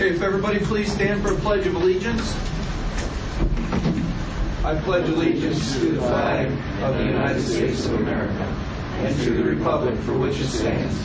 [0.00, 2.34] Okay, if everybody please stand for a pledge of allegiance.
[4.64, 6.46] I pledge allegiance to the flag
[6.82, 8.32] of the United States of America
[9.00, 10.96] and to the republic for which it stands,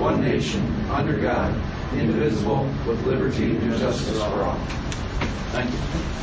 [0.00, 1.54] one nation, under God,
[1.94, 4.58] indivisible, with liberty and justice for all.
[5.52, 6.19] Thank you.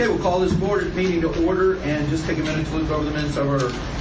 [0.00, 2.90] Okay, we'll call this board meeting to order and just take a minute to look
[2.90, 3.58] over the minutes of our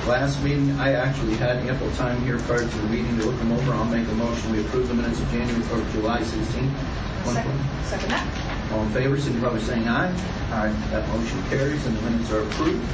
[0.08, 0.72] last meeting.
[0.80, 3.74] I actually had ample time here prior to the meeting to look them over.
[3.74, 4.54] I'll make a motion.
[4.54, 7.26] We approve the minutes of January or July 16th.
[7.26, 8.72] Second, second that.
[8.72, 10.08] All in favor, signify by saying aye.
[10.52, 10.74] Aye.
[10.90, 12.90] That motion carries and the minutes are approved.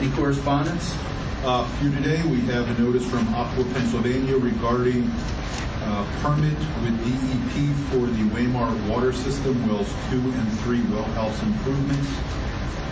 [0.00, 0.92] Any correspondence?
[1.44, 5.08] Uh, For you today, we have a notice from Aqua, Pennsylvania regarding
[5.90, 11.42] uh, permit with DEP for the Waymart water system, wells two and three well house
[11.42, 12.08] improvements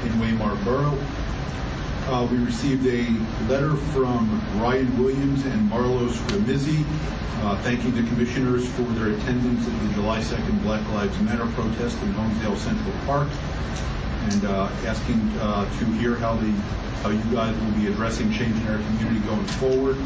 [0.05, 0.98] in Waymart Borough.
[2.09, 3.06] Uh, We received a
[3.51, 6.84] letter from Ryan Williams and Marlos Ramizzi
[7.42, 12.00] uh, thanking the commissioners for their attendance at the July 2nd Black Lives Matter protest
[12.03, 13.28] in Honesdale Central Park
[14.31, 16.50] and uh, asking uh, to hear how the,
[17.03, 19.97] how you guys will be addressing change in our community going forward.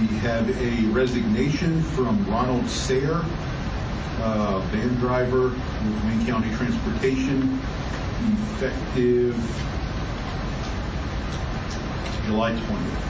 [0.00, 3.24] We have a resignation from Ronald Sayer,
[4.20, 7.58] uh, van driver with Wayne County Transportation,
[8.52, 9.34] effective
[12.26, 13.06] July 20th.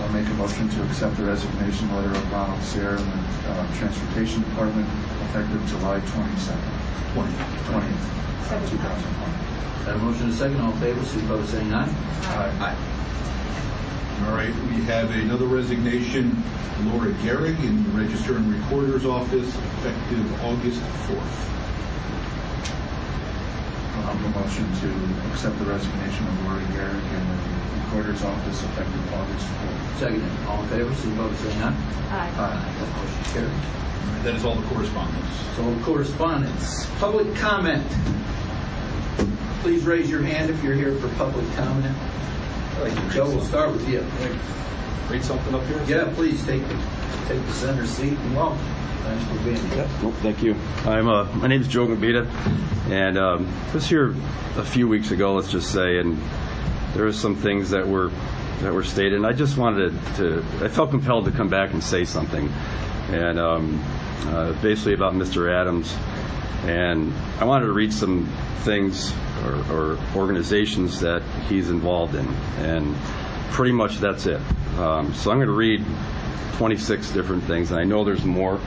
[0.00, 3.74] I'll make a motion to accept the resignation letter of Ronald Sayre in the uh,
[3.78, 4.88] Transportation Department
[5.30, 6.58] effective July 22nd,
[7.14, 7.54] 20th.
[7.70, 8.68] 20th, Second.
[8.68, 9.86] 2020.
[9.86, 10.60] Got a motion and a second.
[10.60, 11.88] All in favor, signify by saying aye.
[12.58, 12.76] Aye.
[14.22, 16.42] All right, we have another resignation,
[16.86, 21.50] Laura Gehrig in the Register and Recorder's Office, effective August 4th.
[24.06, 28.62] I'll make a motion to accept the resignation of Lori Garrick in the Recorder's Office
[28.62, 29.98] effective August 4th.
[29.98, 30.22] Second.
[30.48, 31.74] All in favor, signify by saying aye.
[32.10, 32.74] Aye.
[32.78, 33.50] That motion carries.
[33.50, 35.26] All right, That is all the correspondence.
[35.56, 37.86] So correspondence, public comment.
[39.60, 41.96] Please raise your hand if you're here for public comment.
[43.12, 44.04] Joe, we'll start with you.
[45.08, 45.82] read something up here?
[45.86, 46.74] Yeah, please take the,
[47.26, 48.58] take the center seat and welcome.
[49.04, 49.88] Thanks for being here.
[50.02, 50.56] Well, thank you.
[50.84, 52.26] I'm, uh, my name is Joe Gambita,
[52.90, 54.14] and um, I was here
[54.56, 56.20] a few weeks ago, let's just say, and
[56.94, 58.10] there were some things that were
[58.60, 61.82] that were stated, and I just wanted to, I felt compelled to come back and
[61.82, 62.48] say something,
[63.10, 63.84] and um,
[64.26, 65.52] uh, basically about Mr.
[65.52, 65.94] Adams,
[66.64, 68.26] and I wanted to read some
[68.62, 69.12] things
[69.44, 72.26] or, or organizations that he's involved in,
[72.58, 72.94] and
[73.50, 74.40] pretty much that's it.
[74.78, 75.84] Um, so I'm going to read
[76.54, 78.60] 26 different things, and I know there's more,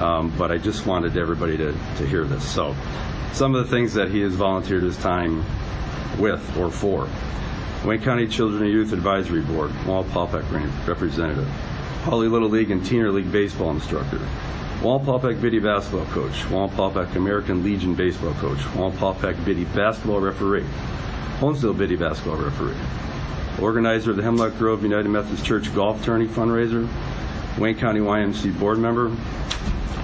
[0.00, 2.48] um, but I just wanted everybody to, to hear this.
[2.48, 2.74] So,
[3.32, 5.44] some of the things that he has volunteered his time
[6.18, 7.08] with or for
[7.84, 11.48] Wayne County Children and Youth Advisory Board, Wallenpaupack representative,
[12.04, 14.20] Hawley Little League and Teener League baseball instructor,
[14.82, 20.66] Wallenpaupack Biddy basketball coach, Wallenpaupack American Legion baseball coach, Wallenpaupack Biddy basketball referee,
[21.38, 22.74] Honesdale Biddy basketball referee,
[23.62, 26.88] organizer of the Hemlock Grove United Methodist Church Golf Tourney fundraiser,
[27.58, 29.16] Wayne County YMCA board member,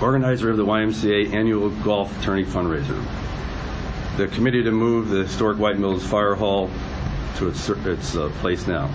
[0.00, 3.04] organizer of the YMCA annual golf tourney fundraiser,
[4.16, 6.70] the committee to move the historic White Mills Fire Hall
[7.38, 8.86] to its, its uh, place now,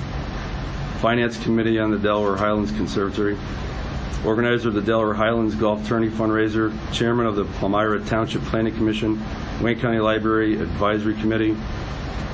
[1.01, 3.37] finance committee on the Delaware Highlands Conservatory,
[4.25, 9.23] organizer of the Delaware Highlands Golf Tourney fundraiser, chairman of the Palmyra Township Planning Commission,
[9.61, 11.55] Wayne County Library Advisory Committee,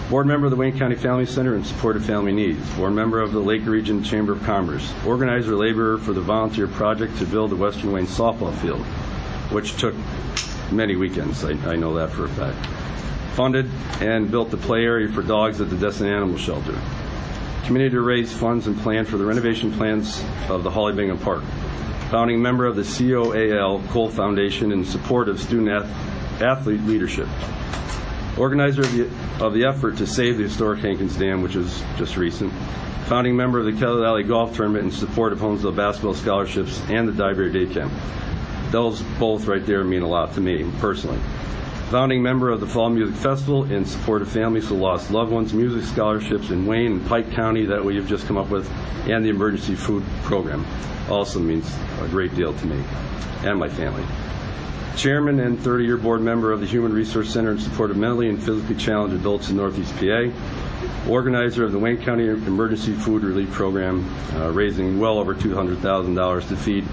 [0.09, 2.67] Board member of the Wayne County Family Center in support of family needs.
[2.71, 4.91] Board member of the Lake Region Chamber of Commerce.
[5.05, 8.81] Organizer laborer for the volunteer project to build the Western Wayne softball field,
[9.51, 9.93] which took
[10.71, 11.45] many weekends.
[11.45, 12.57] I, I know that for a fact.
[13.35, 13.69] Funded
[14.01, 16.73] and built the play area for dogs at the Dessin Animal Shelter.
[17.65, 21.43] Committee to raise funds and plan for the renovation plans of the Hawley Bingham Park.
[22.09, 27.27] Founding member of the COAL Cole Foundation in support of student ath- athlete leadership
[28.39, 29.09] organizer of the,
[29.43, 32.53] of the effort to save the historic Hankins Dam, which was just recent,
[33.05, 37.07] founding member of the Kelly Valley Golf Tournament in support of Honesdale basketball scholarships and
[37.07, 37.91] the Diver Day Camp.
[38.71, 41.19] Those both right there mean a lot to me personally.
[41.89, 45.55] Founding member of the Fall Music Festival in support of families who lost loved ones,
[45.55, 48.69] music scholarships in Wayne and Pike County that we have just come up with,
[49.07, 50.63] and the emergency food program
[51.09, 51.67] also means
[52.01, 52.83] a great deal to me
[53.41, 54.03] and my family.
[54.95, 58.37] Chairman and 30-year board member of the Human Resource Center in support of mentally and
[58.37, 60.29] physically challenged adults in Northeast PA,
[61.09, 66.55] organizer of the Wayne County Emergency Food Relief Program, uh, raising well over $200,000 to
[66.55, 66.85] feed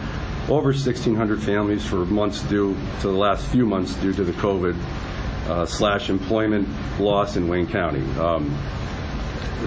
[0.48, 4.76] over 1,600 families for months due to the last few months due to the COVID
[5.48, 6.68] uh, slash employment
[7.00, 8.02] loss in Wayne County.
[8.18, 8.56] Um,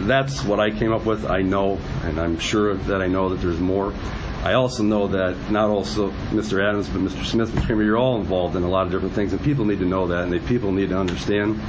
[0.07, 1.25] that's what I came up with.
[1.25, 3.93] I know, and I'm sure that I know that there's more.
[4.43, 6.65] I also know that not also Mr.
[6.65, 7.25] Adams, but Mr.
[7.25, 7.65] Smith, Mr.
[7.65, 10.07] Kramer, you're all involved in a lot of different things, and people need to know
[10.07, 11.59] that, and people need to understand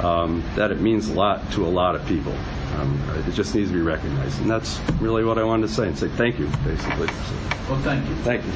[0.00, 2.34] um, that it means a lot to a lot of people.
[2.76, 5.88] Um, it just needs to be recognized, and that's really what I wanted to say,
[5.88, 7.08] and say thank you, basically.
[7.08, 7.14] So,
[7.68, 8.14] Well, thank you.
[8.16, 8.52] thank you.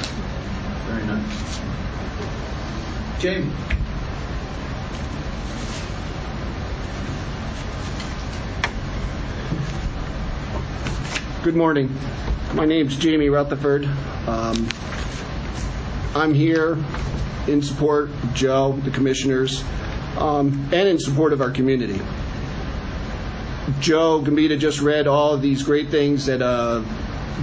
[0.87, 1.61] Very nice.
[3.21, 3.51] Jamie?
[11.43, 11.93] Good morning.
[12.55, 13.85] My name's Jamie Rutherford.
[14.29, 14.69] Um,
[16.15, 16.79] I'm here
[17.49, 19.65] in support of Joe, the commissioners,
[20.19, 22.01] um, and in support of our community.
[23.81, 26.83] Joe Gambita just read all of these great things that uh,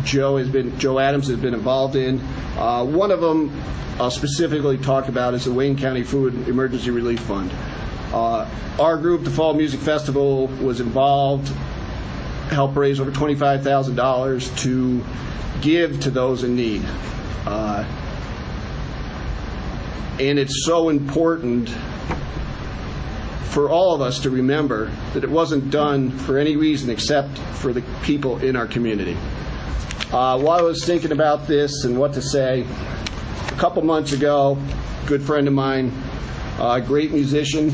[0.04, 2.19] Joe has been, Joe Adams has been involved in.
[2.57, 3.51] Uh, one of them
[4.00, 7.51] I'll specifically talk about is the Wayne County Food Emergency Relief Fund.
[8.13, 8.50] Uh,
[8.80, 11.51] our group, the Fall Music Festival, was involved
[12.50, 15.04] helped raise over $25,000 to
[15.62, 16.83] give to those in need.
[17.45, 17.83] Uh,
[20.19, 21.69] and it's so important
[23.49, 27.73] for all of us to remember that it wasn't done for any reason except for
[27.73, 29.17] the people in our community.
[30.11, 32.65] Uh, while I was thinking about this and what to say,
[33.47, 34.57] a couple months ago,
[35.03, 35.91] a good friend of mine,
[36.59, 37.71] a great musician,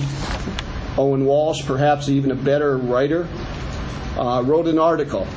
[0.98, 3.28] Owen Walsh, perhaps even a better writer,
[4.18, 5.28] uh, wrote an article,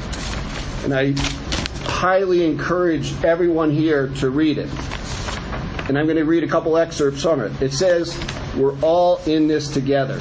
[0.85, 1.14] and I
[1.85, 4.70] highly encourage everyone here to read it.
[5.88, 7.61] And I'm going to read a couple excerpts from it.
[7.61, 8.17] It says,
[8.59, 10.21] We're all in this together.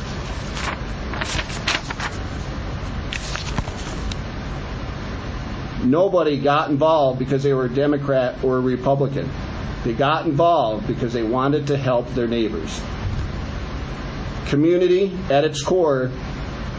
[5.83, 9.27] Nobody got involved because they were a Democrat or a Republican.
[9.83, 12.81] They got involved because they wanted to help their neighbors.
[14.47, 16.11] Community, at its core,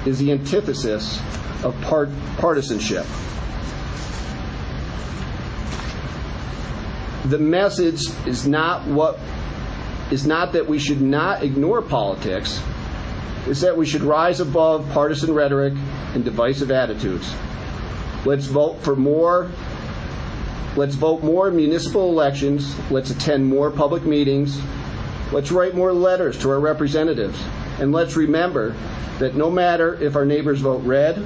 [0.07, 1.21] is the antithesis
[1.65, 3.05] of part- partisanship.
[7.25, 9.19] The message is not what
[10.11, 12.63] is not that we should not ignore politics,
[13.47, 15.75] is that we should rise above partisan rhetoric
[16.15, 17.35] and divisive attitudes.
[18.25, 19.51] Let's vote for more
[20.77, 24.61] let's vote more in municipal elections, let's attend more public meetings,
[25.33, 27.43] let's write more letters to our representatives,
[27.81, 28.77] and let's remember
[29.19, 31.21] that no matter if our neighbors vote red,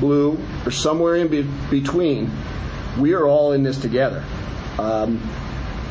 [0.00, 2.30] blue, or somewhere in be- between,
[2.98, 4.24] we are all in this together.
[4.78, 5.20] Um,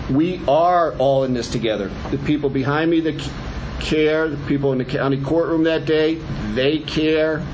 [0.09, 1.89] we are all in this together.
[2.11, 3.29] The people behind me that
[3.79, 6.15] care, the people in the county courtroom that day,
[6.53, 7.45] they care.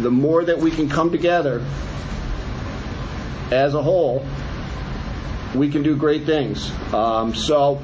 [0.00, 1.64] The more that we can come together
[3.50, 4.26] as a whole,
[5.54, 6.70] we can do great things.
[6.92, 7.80] Um, so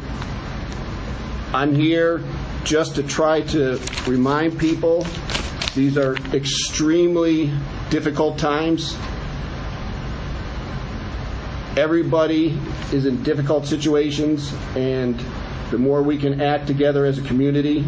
[1.55, 2.23] I'm here
[2.65, 5.06] just to try to remind people
[5.75, 7.53] these are extremely
[7.88, 8.97] difficult times.
[11.77, 12.59] Everybody
[12.93, 15.19] is in difficult situations, and
[15.71, 17.85] the more we can act together as a community,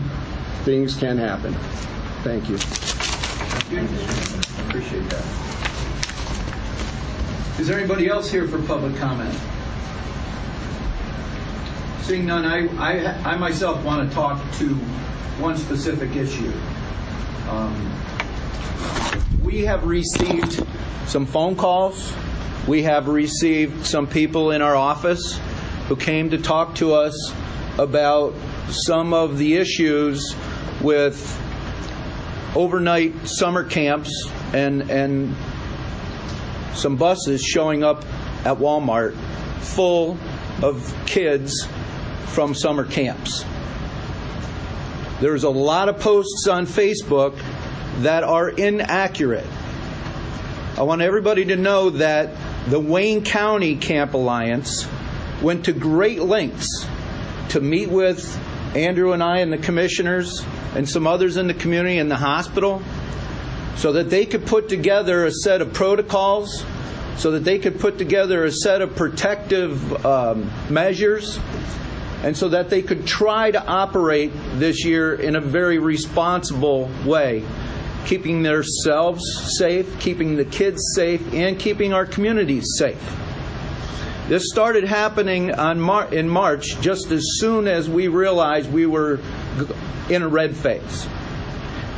[0.62, 1.52] things can happen.
[2.22, 2.54] Thank you.
[4.68, 5.24] Appreciate that.
[7.60, 9.38] Is there anybody else here for public comment?
[12.00, 14.74] Seeing none, I, I, I myself want to talk to
[15.38, 16.52] one specific issue.
[17.48, 17.92] Um,
[19.42, 20.66] We have received
[21.06, 22.14] some phone calls.
[22.66, 25.38] We have received some people in our office
[25.88, 27.34] who came to talk to us
[27.78, 28.34] about
[28.70, 30.34] some of the issues
[30.80, 31.38] with
[32.54, 35.34] overnight summer camps and, and
[36.72, 38.04] some buses showing up
[38.46, 39.14] at Walmart
[39.60, 40.16] full
[40.62, 41.68] of kids
[42.26, 43.44] from summer camps.
[45.20, 47.38] There's a lot of posts on Facebook
[47.98, 49.46] that are inaccurate.
[50.76, 52.30] I want everybody to know that
[52.68, 54.86] the Wayne County Camp Alliance
[55.42, 56.86] went to great lengths
[57.50, 58.38] to meet with
[58.74, 60.44] Andrew and I and the commissioners
[60.74, 62.82] and some others in the community and the hospital
[63.76, 66.64] so that they could put together a set of protocols,
[67.16, 71.38] so that they could put together a set of protective um, measures,
[72.22, 77.44] and so that they could try to operate this year in a very responsible way,
[78.06, 79.22] keeping themselves
[79.58, 83.16] safe, keeping the kids safe, and keeping our communities safe.
[84.28, 85.48] This started happening
[85.80, 89.20] Mar- in March just as soon as we realized we were
[90.08, 91.06] in a red phase.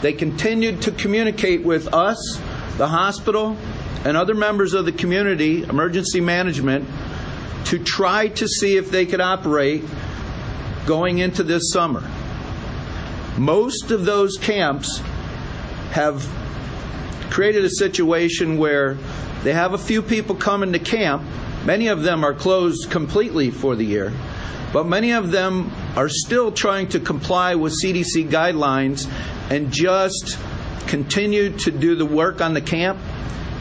[0.02, 2.40] They continued to communicate with us,
[2.76, 3.56] the hospital,
[4.04, 6.88] and other members of the community, emergency management,
[7.66, 9.84] to try to see if they could operate
[10.84, 12.08] going into this summer.
[13.38, 15.00] Most of those camps
[15.90, 16.26] have
[17.30, 18.96] created a situation where
[19.42, 21.22] they have a few people coming to camp,
[21.66, 24.12] Many of them are closed completely for the year,
[24.72, 29.10] but many of them are still trying to comply with CDC guidelines
[29.50, 30.38] and just
[30.86, 33.00] continue to do the work on the camp,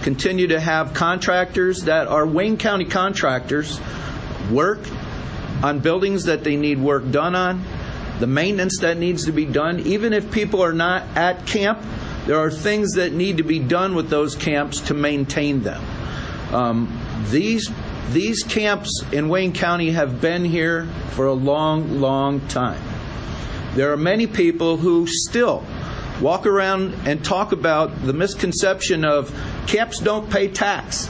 [0.03, 3.81] continue to have contractors that are Wayne County contractors
[4.51, 4.81] work
[5.63, 7.63] on buildings that they need work done on,
[8.19, 9.79] the maintenance that needs to be done.
[9.79, 11.81] Even if people are not at camp,
[12.25, 15.83] there are things that need to be done with those camps to maintain them.
[16.51, 17.69] Um, these
[18.09, 22.81] these camps in Wayne County have been here for a long, long time.
[23.73, 25.65] There are many people who still
[26.21, 29.33] walk around and talk about the misconception of
[29.67, 31.09] camps don't pay tax.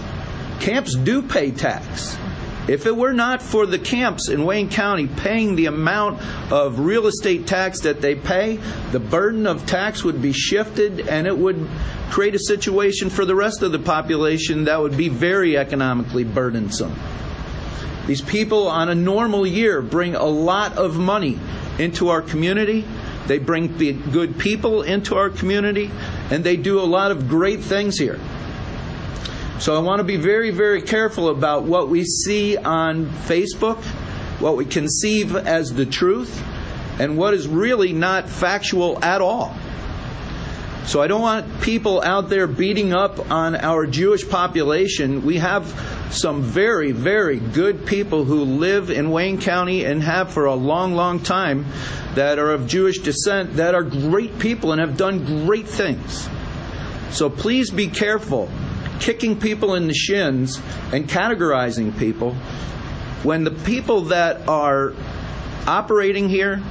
[0.60, 2.18] Camps do pay tax.
[2.68, 6.20] If it were not for the camps in Wayne County paying the amount
[6.52, 8.60] of real estate tax that they pay,
[8.92, 11.68] the burden of tax would be shifted and it would
[12.10, 16.96] create a situation for the rest of the population that would be very economically burdensome.
[18.08, 21.40] These people on a normal year bring a lot of money
[21.78, 22.84] into our community.
[23.28, 25.92] They bring good people into our community
[26.32, 28.20] and they do a lot of great things here.
[29.58, 33.82] So I want to be very, very careful about what we see on Facebook,
[34.40, 36.44] what we conceive as the truth,
[37.00, 39.56] and what is really not factual at all.
[40.86, 45.26] So I don't want people out there beating up on our Jewish population.
[45.26, 45.66] We have
[46.12, 50.96] some very, very good people who live in Wayne County and have for a long,
[50.96, 51.66] long time
[52.14, 56.30] that are of Jewish descent that are great people and have done great things.
[57.10, 58.52] So please be careful
[59.00, 60.62] kicking people in the shins
[60.92, 62.36] and categorizing people
[63.26, 64.94] when the people that are
[65.66, 66.62] operating here,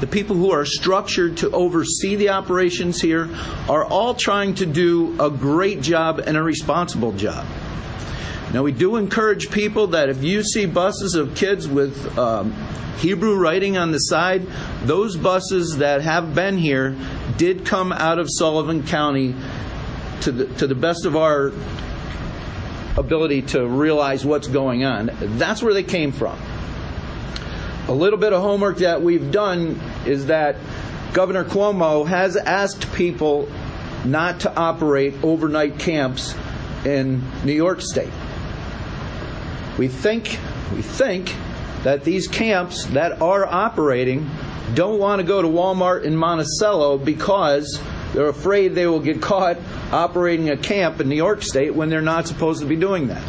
[0.00, 3.30] the people who are structured to oversee the operations here,
[3.68, 7.46] are all trying to do a great job and a responsible job.
[8.52, 12.52] Now, we do encourage people that if you see buses of kids with um,
[12.98, 14.46] Hebrew writing on the side,
[14.82, 16.94] those buses that have been here
[17.38, 19.34] did come out of Sullivan County
[20.22, 21.52] to the, to the best of our
[22.96, 25.10] ability to realize what's going on.
[25.20, 26.38] That's where they came from.
[27.88, 30.56] A little bit of homework that we've done is that
[31.12, 33.48] Governor Cuomo has asked people
[34.04, 36.34] not to operate overnight camps
[36.84, 38.12] in New York State.
[39.78, 40.38] We think
[40.74, 41.34] we think
[41.82, 44.30] that these camps that are operating
[44.74, 47.80] don't want to go to Walmart in Monticello because
[48.14, 49.58] they're afraid they will get caught
[49.92, 53.22] operating a camp in New York State when they're not supposed to be doing that.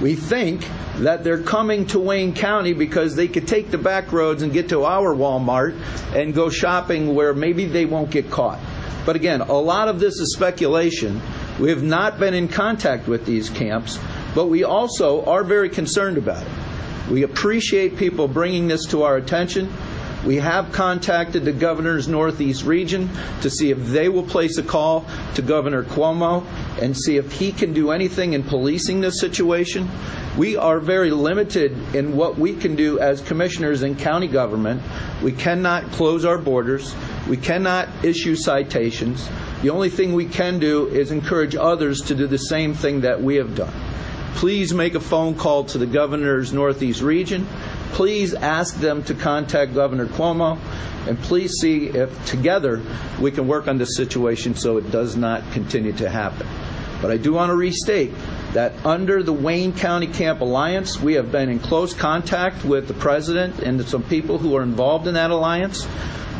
[0.00, 0.66] We think
[0.96, 4.68] that they're coming to Wayne County because they could take the back roads and get
[4.68, 5.76] to our Walmart
[6.14, 8.60] and go shopping where maybe they won't get caught.
[9.04, 11.20] But again, a lot of this is speculation.
[11.60, 13.98] We have not been in contact with these camps,
[14.34, 16.52] but we also are very concerned about it.
[17.10, 19.70] We appreciate people bringing this to our attention.
[20.26, 23.10] We have contacted the governor's Northeast region
[23.42, 25.04] to see if they will place a call
[25.34, 26.46] to Governor Cuomo
[26.80, 29.88] and see if he can do anything in policing this situation.
[30.38, 34.82] We are very limited in what we can do as commissioners in county government.
[35.22, 36.94] We cannot close our borders.
[37.28, 39.28] We cannot issue citations.
[39.60, 43.22] The only thing we can do is encourage others to do the same thing that
[43.22, 43.72] we have done.
[44.34, 47.46] Please make a phone call to the governor's Northeast region
[47.94, 50.58] please ask them to contact Governor Cuomo
[51.06, 52.82] and please see if together
[53.20, 56.46] we can work on this situation so it does not continue to happen.
[57.00, 58.12] But I do want to restate
[58.54, 62.94] that under the Wayne County Camp Alliance, we have been in close contact with the
[62.94, 65.86] president and some people who are involved in that alliance.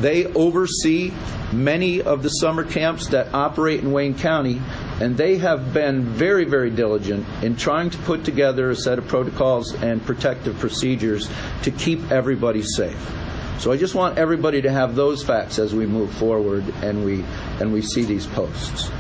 [0.01, 1.13] They oversee
[1.53, 4.61] many of the summer camps that operate in Wayne County,
[5.01, 9.07] and they have been very, very diligent in trying to put together a set of
[9.07, 11.29] protocols and protective procedures
[11.63, 13.13] to keep everybody safe.
[13.59, 17.25] So I just want everybody to have those facts as we move forward and we
[17.61, 18.91] and we see these posts.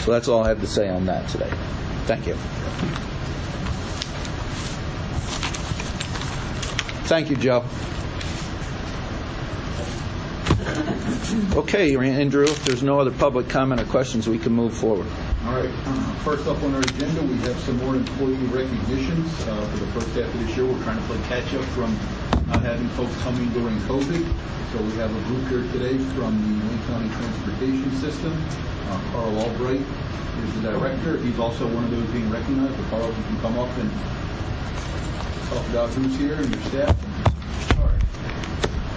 [0.00, 1.50] So that's all I have to say on that today.
[2.06, 2.34] Thank you.
[7.06, 7.64] Thank you, Joe.
[11.54, 15.06] Okay, Andrew, if there's no other public comment or questions, we can move forward.
[15.46, 19.28] All right, uh, first up on our agenda, we have some more employee recognitions.
[19.46, 21.92] Uh, For the first half of this year, we're trying to play catch-up from
[22.46, 24.22] not having folks coming during COVID.
[24.72, 28.32] So we have a group here today from the Wayne County Transportation System.
[28.88, 31.16] Uh, Carl Albright is the director.
[31.18, 32.76] He's also one of those being recognized.
[32.76, 33.90] So Carl, if you can come up and
[35.50, 37.78] talk about who's here and your staff.
[37.78, 38.02] All right.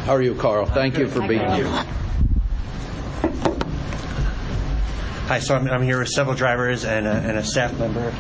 [0.06, 0.66] How are you, Carl?
[0.66, 1.86] Thank you for being here.
[5.28, 8.14] Hi, so I'm, I'm here with several drivers and a, and a staff member.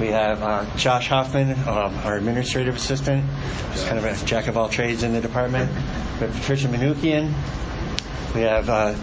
[0.00, 4.56] We have uh, Josh Hoffman, um, our administrative assistant, who's kind of a jack of
[4.56, 5.70] all trades in the department.
[5.70, 7.32] We have Patricia Manukian.
[8.34, 8.94] We have uh,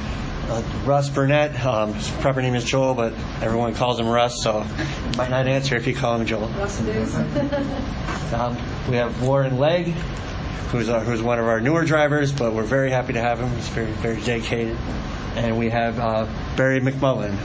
[0.50, 1.64] uh, Russ Burnett.
[1.66, 5.48] Um, his proper name is Joel, but everyone calls him Russ, so he might not
[5.48, 6.48] answer if you call him Joel.
[6.50, 7.16] Russ it is.
[8.30, 8.56] Um,
[8.88, 9.88] we have Warren Legg,
[10.70, 13.50] who's, uh, who's one of our newer drivers, but we're very happy to have him.
[13.56, 14.78] He's very, very dedicated.
[15.36, 17.36] And we have uh, Barry McMullen,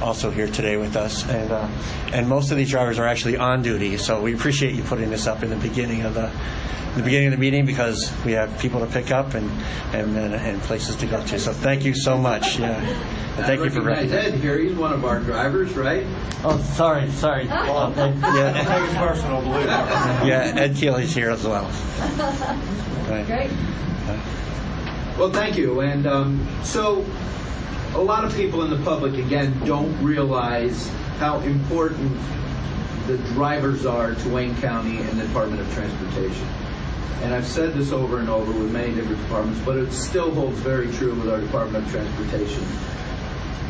[0.00, 1.28] also here today with us.
[1.28, 1.68] And, uh,
[2.12, 5.26] and most of these drivers are actually on duty, so we appreciate you putting this
[5.26, 6.30] up in the beginning of the,
[6.96, 9.50] the beginning of the meeting because we have people to pick up and,
[9.94, 11.38] and, and, and places to go to.
[11.38, 12.58] So thank you so much.
[12.58, 12.74] Yeah.
[13.36, 14.34] And thank you for recognize recognizing.
[14.34, 14.58] Ed here.
[14.58, 16.04] He's one of our drivers, right?
[16.44, 17.48] Oh, sorry, sorry.
[17.48, 19.68] Um, Ed, yeah, personal, believe it.
[19.68, 21.70] yeah, Ed Keeley's here as well.
[23.02, 23.26] Right.
[23.26, 23.50] Great.
[25.18, 25.80] Well, thank you.
[25.80, 27.04] And um, so,
[27.94, 32.18] a lot of people in the public, again, don't realize how important
[33.06, 36.46] the drivers are to Wayne County and the Department of Transportation.
[37.22, 40.58] And I've said this over and over with many different departments, but it still holds
[40.60, 42.64] very true with our Department of Transportation.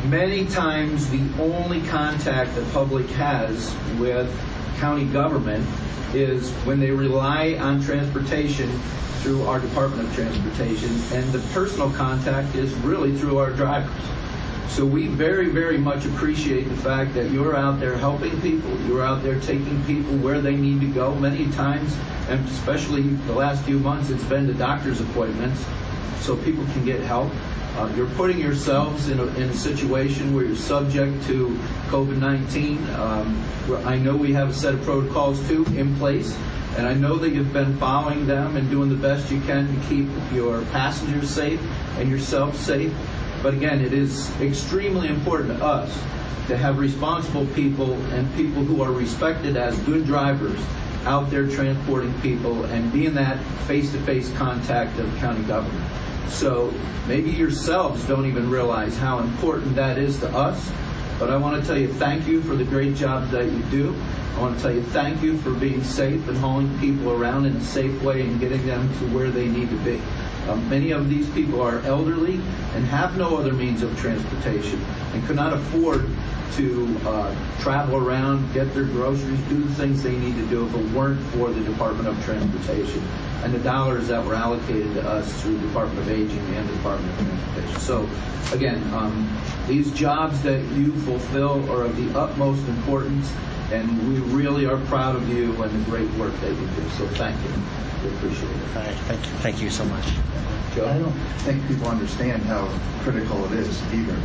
[0.09, 4.33] Many times, the only contact the public has with
[4.77, 5.67] county government
[6.13, 8.69] is when they rely on transportation
[9.23, 13.89] through our Department of Transportation, and the personal contact is really through our drivers.
[14.67, 18.77] So we very, very much appreciate the fact that you're out there helping people.
[18.81, 21.15] You're out there taking people where they need to go.
[21.15, 21.95] Many times,
[22.27, 25.63] and especially the last few months, it's been to doctor's appointments
[26.19, 27.31] so people can get help.
[27.77, 31.49] Uh, you're putting yourselves in a, in a situation where you're subject to
[31.87, 32.93] COVID-19.
[32.99, 33.43] Um,
[33.85, 36.37] I know we have a set of protocols too in place,
[36.77, 39.87] and I know that you've been following them and doing the best you can to
[39.87, 41.61] keep your passengers safe
[41.97, 42.93] and yourself safe.
[43.43, 45.93] But again, it is extremely important to us
[46.47, 50.59] to have responsible people and people who are respected as good drivers
[51.05, 53.37] out there transporting people and being that
[53.67, 55.89] face-to-face contact of county government.
[56.29, 56.73] So
[57.07, 60.71] maybe yourselves don't even realize how important that is to us.
[61.19, 63.95] But I want to tell you thank you for the great job that you do.
[64.35, 67.55] I want to tell you thank you for being safe and hauling people around in
[67.55, 70.01] a safe way and getting them to where they need to be.
[70.49, 72.35] Um, many of these people are elderly
[72.73, 76.09] and have no other means of transportation and could not afford
[76.53, 80.75] to uh, travel around, get their groceries, do the things they need to do if
[80.75, 83.01] it weren't for the Department of Transportation
[83.43, 86.73] and the dollars that were allocated to us through the Department of Aging and the
[86.75, 87.79] Department of Transportation.
[87.81, 88.09] So,
[88.53, 89.29] again, um,
[89.67, 93.33] these jobs that you fulfill are of the utmost importance,
[93.71, 96.89] and we really are proud of you and the great work that you do.
[96.91, 98.09] So, thank you.
[98.09, 98.77] We appreciate it.
[98.77, 98.95] All right.
[98.95, 99.31] Thank you.
[99.39, 100.05] Thank you so much.
[100.73, 100.87] Joe?
[100.87, 101.11] I don't
[101.43, 102.67] think people understand how
[103.01, 104.17] critical it is either.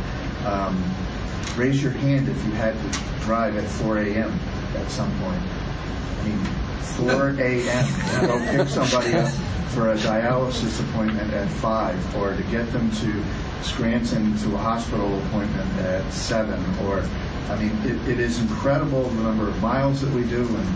[0.45, 0.81] Um,
[1.57, 4.39] raise your hand if you had to drive at 4 a.m.
[4.77, 5.41] at some point.
[5.41, 6.39] I mean,
[6.81, 7.85] 4 a.m.
[8.27, 9.31] to pick somebody up
[9.69, 13.23] for a dialysis appointment at 5 or to get them to
[13.61, 17.03] Scranton to a hospital appointment at 7 or
[17.49, 20.67] I mean it, it is incredible the number of miles that we do and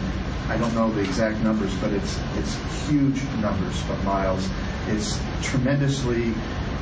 [0.52, 2.56] I don't know the exact numbers but it's it's
[2.88, 4.48] huge numbers of miles.
[4.88, 6.34] It's tremendously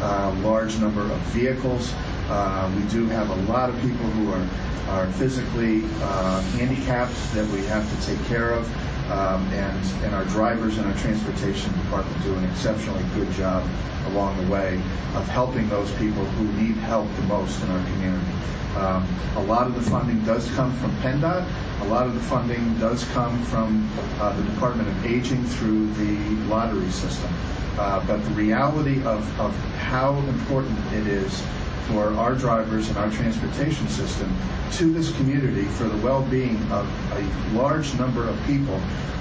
[0.02, 1.94] uh, large number of vehicles.
[2.28, 4.48] Uh, we do have a lot of people who are
[4.90, 8.68] are physically uh, handicapped that we have to take care of
[9.12, 13.67] um, and, and our drivers and our transportation department do an exceptionally good job
[14.08, 14.76] along the way
[15.15, 18.32] of helping those people who need help the most in our community.
[18.76, 21.45] Um, a lot of the funding does come from PennDOT.
[21.82, 26.17] A lot of the funding does come from uh, the Department of Aging through the
[26.47, 27.30] lottery system.
[27.78, 31.43] Uh, but the reality of, of how important it is
[31.88, 34.34] for our drivers and our transportation system
[34.74, 38.78] to this community for the well-being of a large number of people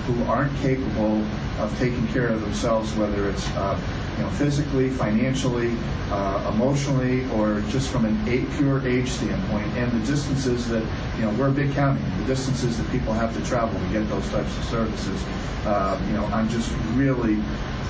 [0.07, 1.23] who aren't capable
[1.59, 3.79] of taking care of themselves, whether it's uh,
[4.17, 5.77] you know physically, financially,
[6.11, 10.85] uh, emotionally, or just from an a, pure age standpoint, and the distances that
[11.21, 14.09] you know we're a big county, the distances that people have to travel to get
[14.09, 15.23] those types of services.
[15.67, 17.37] Uh, you know, I'm just really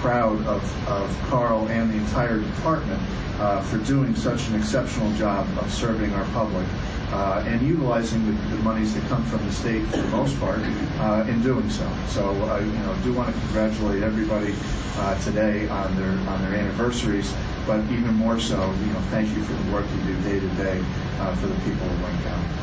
[0.03, 3.01] proud of, of Carl and the entire department
[3.39, 6.67] uh, for doing such an exceptional job of serving our public
[7.13, 10.59] uh, and utilizing the, the monies that come from the state for the most part
[10.59, 11.89] uh, in doing so.
[12.09, 14.55] So I you know, do want to congratulate everybody
[14.97, 17.33] uh, today on their on their anniversaries,
[17.65, 20.49] but even more so, you know, thank you for the work you do day to
[20.57, 20.85] day
[21.21, 22.60] uh, for the people of Wayne County.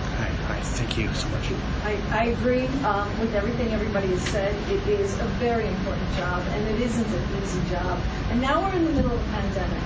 [0.78, 1.52] Thank you so much.
[1.84, 4.54] I, I agree um, with everything everybody has said.
[4.72, 8.00] It is a very important job, and it isn't an easy job.
[8.30, 9.84] And now we're in the middle of a pandemic,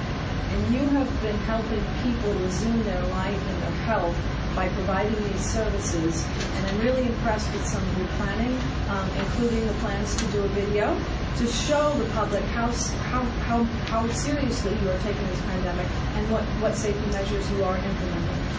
[0.51, 4.15] and you have been helping people resume their life and their health
[4.55, 6.25] by providing these services.
[6.55, 8.57] And I'm really impressed with some of your planning,
[8.89, 10.97] um, including the plans to do a video
[11.37, 12.67] to show the public how,
[13.09, 17.63] how, how, how seriously you are taking this pandemic and what, what safety measures you
[17.63, 18.10] are implementing.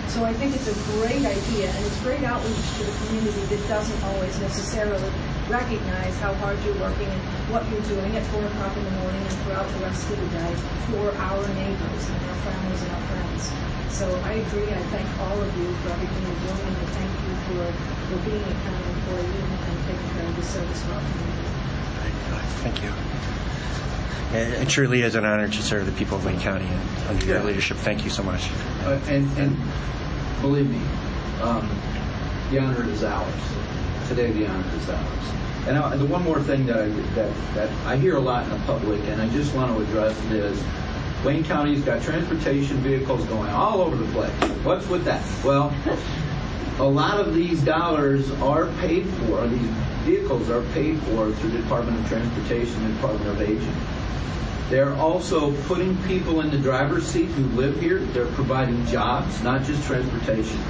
[0.09, 3.69] So I think it's a great idea, and it's great outreach to the community that
[3.69, 5.11] doesn't always necessarily
[5.49, 9.21] recognize how hard you're working and what you're doing at four o'clock in the morning
[9.21, 10.53] and throughout the rest of the day
[10.93, 13.43] for our neighbors and our families and our friends.
[13.93, 14.69] So I agree.
[14.69, 17.63] And I thank all of you for everything you're doing, and I thank you for,
[18.09, 21.33] for being a county employee and, and taking care of the service for our community.
[22.65, 22.93] Thank you.
[24.33, 27.43] It truly is an honor to serve the people of Wayne County and under your
[27.45, 27.77] leadership.
[27.77, 28.51] Thank you so much.
[28.85, 29.57] Uh, and, and
[30.41, 30.81] believe me,
[31.43, 31.69] um,
[32.51, 33.35] the honor is ours.
[34.09, 35.09] Today, the honor is ours.
[35.67, 38.51] And, I, the one more thing that I, that, that I hear a lot in
[38.51, 40.63] the public, and I just want to address it is,
[41.25, 44.33] Wayne County's got transportation vehicles going all over the place.
[44.65, 45.25] What's with that?
[45.45, 45.73] Well,
[46.79, 49.71] a lot of these dollars are paid for, these
[50.03, 53.77] vehicles are paid for through the Department of Transportation and Department of Aging.
[54.69, 57.99] They're also putting people in the driver's seat who live here.
[57.99, 60.61] They're providing jobs, not just transportation.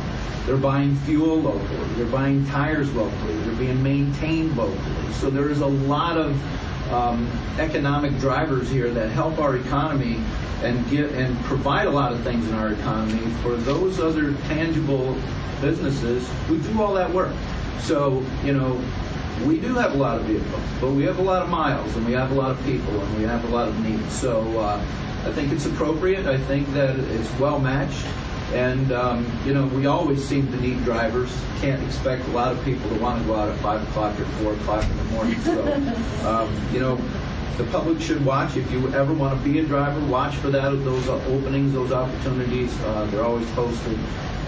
[0.46, 1.94] They're buying fuel locally.
[1.94, 3.37] They're buying tires locally.
[3.38, 5.12] They're being maintained locally.
[5.12, 10.20] So there is a lot of um, economic drivers here that help our economy
[10.62, 15.16] and get and provide a lot of things in our economy for those other tangible
[15.61, 17.35] businesses who do all that work.
[17.81, 18.83] So you know,
[19.46, 22.07] we do have a lot of vehicles, but we have a lot of miles, and
[22.07, 24.12] we have a lot of people, and we have a lot of needs.
[24.12, 24.85] So uh,
[25.24, 26.26] I think it's appropriate.
[26.26, 28.07] I think that it's well matched.
[28.52, 31.35] And, um, you know, we always seem to need drivers.
[31.61, 34.24] Can't expect a lot of people to want to go out at 5 o'clock or
[34.24, 35.40] 4 o'clock in the morning.
[35.40, 35.62] So,
[36.28, 36.96] um, you know,
[37.57, 38.57] the public should watch.
[38.57, 42.78] If you ever want to be a driver, watch for that, those openings, those opportunities.
[42.83, 43.98] Uh, they're always posted.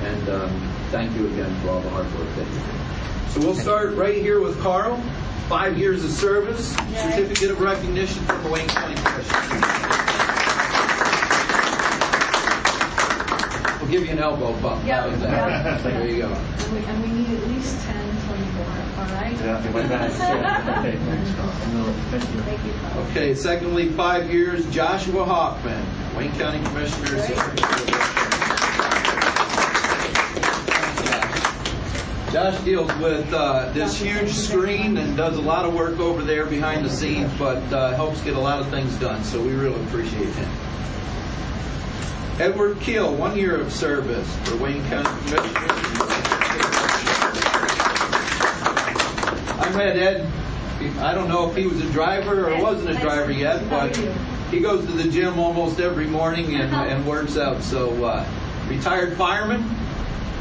[0.03, 3.31] And um, thank you again for all the hard work that you do.
[3.31, 5.03] So we'll start right here with Carl.
[5.49, 9.61] Five years of service, certificate of recognition from the Wayne County Commission.
[13.81, 14.87] We'll give you an elbow bump.
[14.87, 15.31] Yeah, How's that?
[15.31, 15.77] yeah.
[15.83, 16.29] There you go.
[16.33, 18.67] And we, and we need at least 10, 20 more,
[18.97, 19.37] all right?
[22.45, 22.73] Thank you.
[22.81, 23.07] Carl.
[23.11, 25.85] Okay, secondly, five years, Joshua Hoffman,
[26.17, 28.34] Wayne County Commissioners.
[32.35, 36.47] Josh deals with uh, this huge screen and does a lot of work over there
[36.47, 39.81] behind the scenes, but uh, helps get a lot of things done, so we really
[39.85, 40.51] appreciate him.
[42.41, 45.71] Edward Keel, one year of service for Wayne County Commissioners.
[49.61, 50.33] I met Ed,
[50.99, 53.95] I don't know if he was a driver or wasn't a driver yet, but
[54.51, 57.63] he goes to the gym almost every morning and, and works out.
[57.63, 58.29] So, uh,
[58.67, 59.65] retired fireman?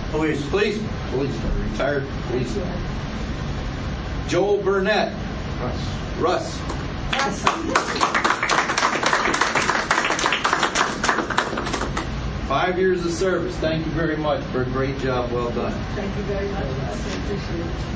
[0.10, 0.44] Police.
[0.50, 0.84] Police.
[1.14, 1.72] Policeman.
[1.72, 2.84] Retired policeman.
[4.28, 5.14] Joel Burnett.
[5.62, 5.88] Russ.
[6.20, 6.58] Russ.
[12.48, 13.56] Five years of service.
[13.58, 15.32] Thank you very much for a great job.
[15.32, 15.72] Well done.
[15.94, 17.08] Thank you very much, Russ.
[17.08, 17.94] I appreciate it.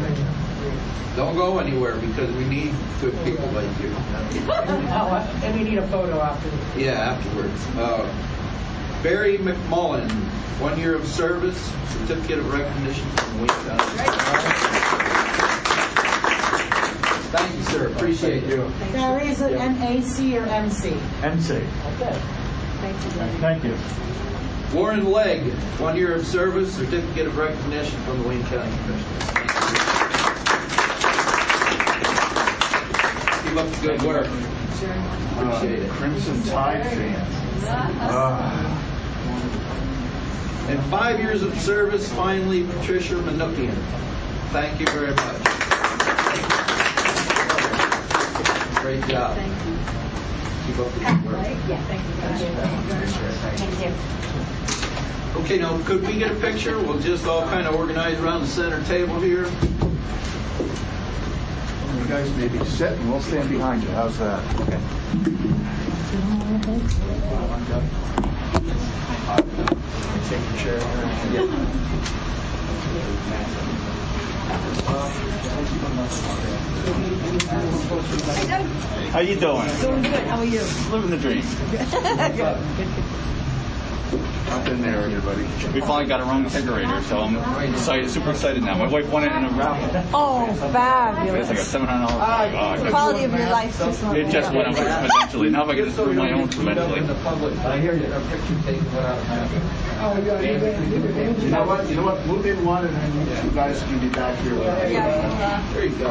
[0.00, 1.14] Thank you.
[1.14, 3.90] Don't go anywhere because we need good people like you.
[5.44, 6.48] And we need a photo after.
[6.78, 7.66] Yeah, afterwards.
[7.76, 8.10] Uh,
[9.02, 10.08] Barry McMullen,
[10.60, 11.58] one year of service,
[11.98, 13.84] certificate of recognition from Wayne County.
[17.34, 17.88] Thank you, sir.
[17.88, 18.70] Appreciate you.
[18.92, 20.96] Barry, is it M-A-C or M-C?
[21.22, 21.56] MC.
[21.56, 22.20] Okay.
[22.80, 23.32] Thank you, Barry.
[23.38, 23.76] Thank you.
[24.76, 29.24] Warren Legg, one year of service, certificate of recognition from the Wayne County Commissioners.
[33.42, 34.26] Keep up the good work.
[35.36, 35.90] Appreciate it.
[35.90, 37.26] Crimson Tide fan.
[37.66, 38.83] Ah.
[40.66, 43.74] And five years of service, finally, Patricia Manukian.
[44.50, 45.42] Thank you very much.
[48.80, 49.36] Great job.
[49.36, 49.76] Thank you.
[50.66, 51.46] Keep up the good work.
[51.68, 52.12] Yeah, thank you.
[52.14, 52.48] Thank you
[52.86, 53.12] very much.
[53.60, 53.92] Thank you.
[55.42, 56.78] Okay, now, could we get a picture?
[56.78, 59.46] We'll just all kind of organize around the center table here.
[61.98, 63.90] You guys maybe sit and we'll stand behind you.
[63.90, 64.40] How's that?
[64.60, 64.80] Okay.
[70.28, 70.80] Take your chair.
[79.10, 79.68] How you doing?
[79.80, 80.26] Doing good.
[80.26, 80.60] How are you?
[80.90, 81.44] Living the dream.
[84.14, 85.42] Up in there, everybody.
[85.72, 87.36] We finally got our own kegerator, so I'm
[87.74, 88.76] excited, super excited now.
[88.78, 90.02] My wife won it in a raffle.
[90.14, 92.90] Oh, It's like a seven hundred dollars.
[92.90, 95.50] Quality of your life just went It just went up exponentially.
[95.50, 97.64] Now if I can just do my own exponentially.
[97.64, 99.54] I hear you, a picture taken without a mask.
[99.96, 101.88] Oh, you know what?
[101.88, 102.26] You know what?
[102.26, 104.54] Move in one, and then you guys can be back here.
[104.54, 106.08] There you go.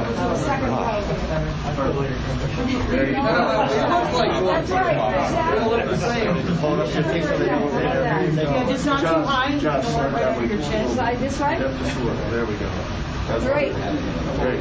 [4.44, 4.94] That's right.
[5.56, 5.74] It'll
[7.96, 8.54] look the same.
[8.54, 9.58] Yeah, just not too high.
[9.60, 10.90] Just, Don't right that over we- your chin.
[10.96, 11.60] Side this way?
[11.60, 12.30] Yep, just a little.
[12.32, 12.70] There we go.
[13.28, 13.72] That's Great.
[13.74, 14.60] Great.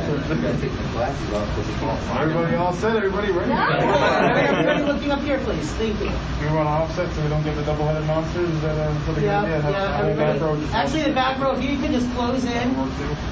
[2.14, 2.94] Everybody all set?
[2.96, 3.50] Everybody ready?
[3.50, 5.68] Everybody looking up here, please.
[5.72, 6.06] Thank you.
[6.06, 8.48] We want to offset so we don't get the double-headed monsters.
[8.48, 9.60] Is that uh, a pretty good Yeah, idea?
[9.62, 10.60] Have- yeah, have the back row everybody.
[10.62, 12.74] just- Actually, the back row, if you can just close in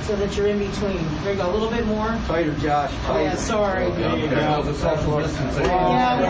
[0.02, 0.98] so that you're in between.
[1.22, 2.08] There you go, a little bit more.
[2.26, 2.92] Tighter, Josh.
[3.06, 3.88] Oh, yeah, sorry.
[3.92, 4.62] There you go.
[4.64, 5.64] The social distancing.
[5.64, 6.20] Yeah,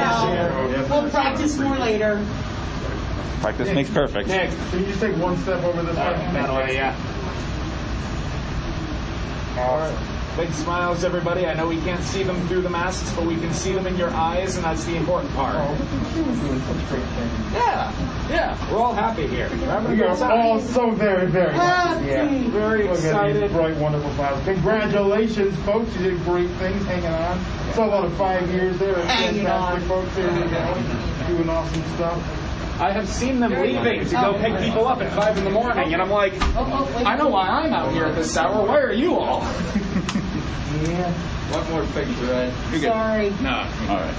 [0.90, 2.22] well, we'll practice more later.
[3.40, 4.28] Practice makes perfect.
[4.28, 6.02] Nick, can you just take one step over this way?
[6.32, 6.94] That way, yeah.
[9.58, 9.96] All right.
[10.36, 11.44] Big smiles, everybody.
[11.46, 13.96] I know we can't see them through the masks, but we can see them in
[13.96, 15.56] your eyes, and that's the important part.
[15.58, 15.74] Oh,
[17.52, 17.92] yeah,
[18.30, 18.70] yeah.
[18.72, 19.48] We're all happy here.
[19.50, 20.30] We're We are time.
[20.30, 22.06] all so very, very Happy.
[22.06, 22.48] Yeah.
[22.50, 23.42] Very Look at excited.
[23.42, 24.44] these bright, wonderful flowers.
[24.44, 25.94] Congratulations, folks.
[25.96, 27.44] You did great things hanging on.
[27.74, 28.94] Saw about a five years there.
[29.06, 30.04] Hanging Fantastic, on.
[30.04, 30.14] folks.
[30.14, 31.26] There you go.
[31.36, 32.39] Doing awesome stuff.
[32.80, 34.38] I have seen them leaving to go oh.
[34.38, 37.06] pick people up at five in the morning, and I'm like, Oh, oh, wait.
[37.06, 38.66] I know why I'm out here at this hour.
[38.66, 39.40] Where are you all?
[40.82, 41.12] Yeah,
[41.52, 42.80] One more picture, Ed.
[42.80, 43.30] sorry.
[43.42, 43.68] No.
[43.88, 44.14] All right.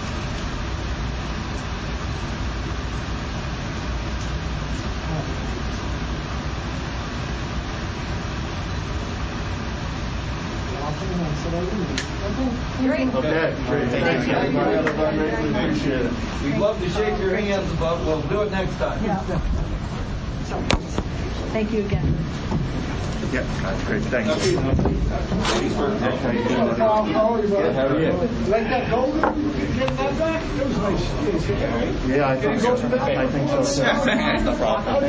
[13.15, 13.89] Okay, great.
[13.89, 14.33] Thank you.
[14.33, 16.11] Everybody, everybody, we appreciate it.
[16.43, 19.03] We'd love to shake your hands, but we'll do it next time.
[19.03, 19.19] Yeah.
[21.51, 22.17] Thank you again.
[23.31, 24.01] Yeah, that's great.
[24.03, 24.29] Thanks.
[24.29, 24.51] Okay,
[27.73, 28.11] How are you?
[28.51, 29.13] Like that gold?
[29.15, 30.43] Get that back?
[30.43, 31.05] It was nice.
[32.09, 32.73] Yeah, I think so.
[32.75, 33.61] I think so.
[34.41, 35.01] No problem.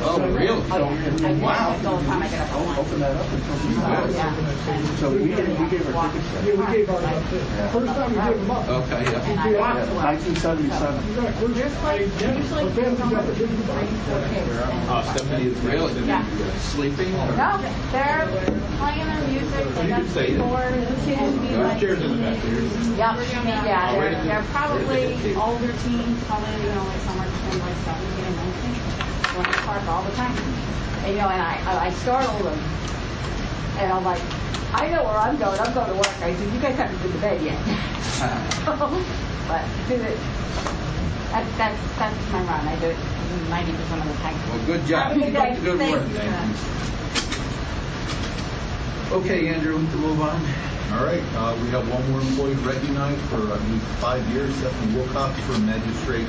[0.00, 0.62] Oh, really?
[1.40, 1.74] Wow.
[2.78, 3.26] Open that up.
[3.32, 4.86] and tell me.
[4.98, 6.28] So we gave, we gave our tickets.
[6.46, 7.22] Yeah, we gave ours up.
[7.72, 8.68] First time we gave them up.
[8.68, 9.50] Okay, yeah.
[9.50, 11.18] Yeah, 1977.
[12.98, 15.92] Our got Oh, Stephanie is really
[16.58, 17.14] sleeping?
[17.14, 17.58] or- No,
[17.92, 18.26] they're
[18.78, 19.66] playing their music.
[19.76, 20.42] Oh, you can say that.
[20.42, 22.60] Before the kids be There's chairs in the back there.
[22.62, 28.24] Yep, yeah, they're, they're probably older teens, probably, you know, like somewhere between like seventeen
[28.24, 28.74] and nineteen.
[29.34, 30.36] Going to the park all the time.
[31.04, 32.58] And, you know, and I, I startled them.
[33.78, 34.20] And I'm like,
[34.74, 36.08] I know where I'm going, I'm going to work.
[36.20, 37.58] I said, you guys haven't been to bed yet.
[39.48, 40.18] But, do it.
[41.30, 42.66] That's, that's, that's my run.
[42.68, 42.96] I do it
[43.50, 44.36] ninety percent of the time.
[44.48, 45.12] Well, good job.
[45.16, 45.58] Have a good day.
[45.62, 46.08] Good Thank work.
[49.12, 49.16] you.
[49.18, 50.40] Okay, Andrew, we can move on.
[50.92, 54.94] All right, uh, we have one more employee recognized for, I believe, five years, Stephanie
[54.96, 56.26] Wilcox from Magistrate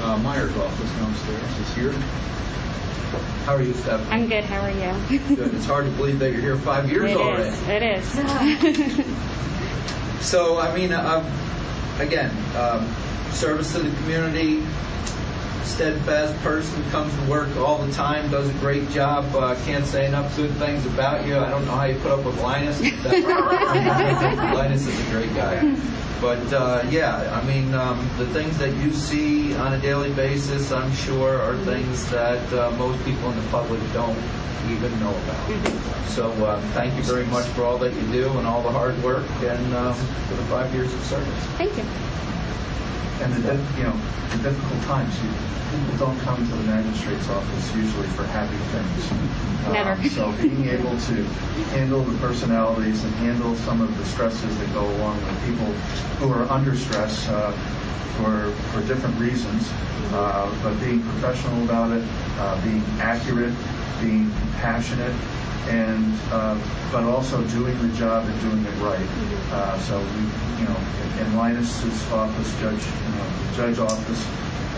[0.00, 1.92] uh, Meyer's office downstairs is here.
[3.44, 4.10] How are you, Stephanie?
[4.10, 4.44] I'm good.
[4.44, 5.18] How are you?
[5.36, 5.54] Good.
[5.54, 7.48] It's hard to believe that you're here five years It already.
[7.48, 7.68] is.
[7.68, 7.82] It
[8.98, 9.06] is.
[10.20, 11.24] So, I mean, um,
[12.00, 12.86] again, um,
[13.30, 14.64] service to the community,
[15.64, 19.24] steadfast person, comes to work all the time, does a great job.
[19.34, 21.38] Uh, can't say enough good things about you.
[21.38, 22.80] I don't know how you put up with Linus.
[23.04, 25.76] Linus is a great guy.
[26.20, 30.70] But uh, yeah, I mean, um, the things that you see on a daily basis,
[30.70, 34.18] I'm sure, are things that uh, most people in the public don't
[34.68, 36.08] even know about.
[36.08, 39.02] So uh, thank you very much for all that you do and all the hard
[39.02, 41.44] work and um, for the five years of service.
[41.56, 41.84] Thank you.
[43.20, 45.28] And the, you know, the difficult times, you,
[45.70, 49.12] people don't come to the magistrate's office usually for happy things.
[49.60, 50.08] Um, Never.
[50.08, 51.22] So being able to
[51.76, 55.66] handle the personalities and handle some of the stresses that go along with people
[56.16, 57.52] who are under stress uh,
[58.16, 59.70] for, for different reasons,
[60.14, 62.02] uh, but being professional about it,
[62.38, 63.52] uh, being accurate,
[64.00, 65.14] being compassionate,
[65.68, 66.56] and uh,
[66.92, 69.08] but also doing the job and doing it right.
[69.52, 70.20] Uh, so we,
[70.60, 74.26] you know, in, in Linus's office, judge, you know, judge office,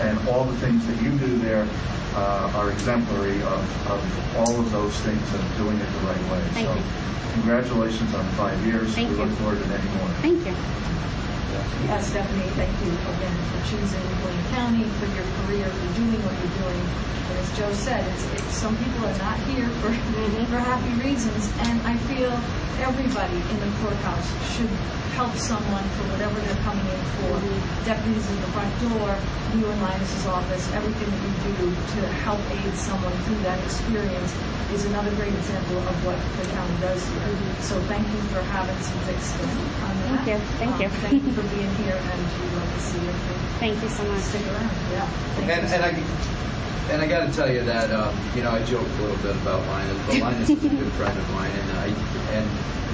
[0.00, 1.66] and all the things that you do there
[2.14, 6.42] uh, are exemplary of, of all of those things and doing it the right way.
[6.52, 7.32] Thank so you.
[7.34, 8.94] congratulations on five years.
[8.94, 9.24] Thank we you.
[9.24, 10.08] look forward to many more.
[10.20, 10.54] Thank you.
[11.52, 16.34] Yes, Stephanie, thank you again for choosing Wayne County, for your career, for doing what
[16.40, 16.84] you're doing.
[17.28, 20.44] And as Joe said, it's, it's, some people are not here for, mm-hmm.
[20.48, 22.32] for happy reasons, and I feel
[22.80, 24.72] everybody in the courthouse should
[25.12, 27.36] help someone for whatever they're coming in for.
[27.36, 27.84] Mm-hmm.
[27.84, 29.12] Deputies in the front door,
[29.52, 34.32] you in Linus's office, everything that you do to help aid someone through that experience
[34.72, 37.28] is another great example of what the county does here.
[37.28, 37.62] Mm-hmm.
[37.62, 39.52] So thank you for having some skin
[39.84, 40.24] on that.
[40.24, 40.38] Thank you.
[40.56, 40.88] Thank you.
[40.88, 43.12] Um, Thank you for being here, and we'd love to see you.
[43.58, 44.20] Thank you so much.
[44.22, 45.06] Stick around, yeah.
[45.36, 45.74] Thank And, you.
[45.74, 49.02] and I, and I got to tell you that, um, you know, I joke a
[49.02, 51.86] little bit about Linus, but Linus is a good friend of mine, and I,
[52.36, 52.48] and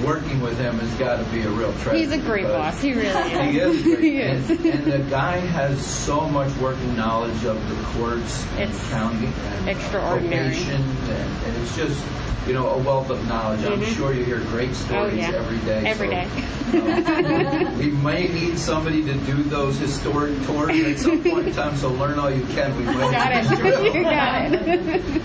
[0.05, 1.97] working with him has got to be a real treasure.
[1.97, 2.81] He's a great boss.
[2.81, 3.07] He really
[3.57, 3.83] is.
[3.83, 3.95] He is.
[3.95, 4.03] great.
[4.03, 4.49] He and, is.
[4.75, 9.69] and the guy has so much working knowledge of the courts and It's county and
[9.69, 10.55] extraordinary.
[10.57, 12.03] and, and it's just,
[12.47, 13.63] you know, a wealth of knowledge.
[13.65, 13.95] I'm Mhm.
[13.95, 15.31] sure you hear great stories Oh, yeah.
[15.33, 15.83] every day.
[15.85, 17.65] Every so, day.
[17.65, 21.75] um, we may need somebody to do those historic tours at some point in time,
[21.75, 22.75] so learn all you can.
[22.77, 23.93] We might Got it.
[23.95, 25.21] You got it.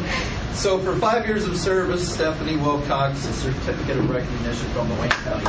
[0.55, 5.11] So for five years of service, Stephanie Wilcox, a certificate of recognition from the Wayne
[5.11, 5.45] County.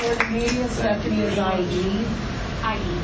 [0.00, 2.04] For the media, Stephanie is IE.
[2.64, 3.00] IE.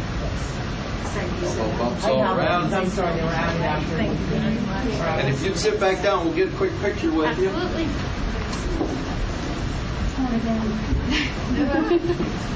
[1.16, 2.64] Elbow bumps I all have around.
[2.70, 2.72] those.
[2.74, 3.96] I'm sorry, they were added after.
[3.96, 4.86] Thank you very much.
[5.20, 7.48] And if you'd sit back down, we'll get a quick picture with you.
[7.48, 7.86] Absolutely.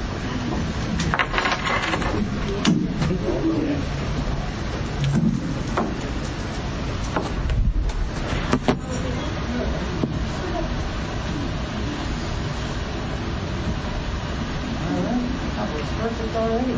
[14.41, 16.73] That was perfect already.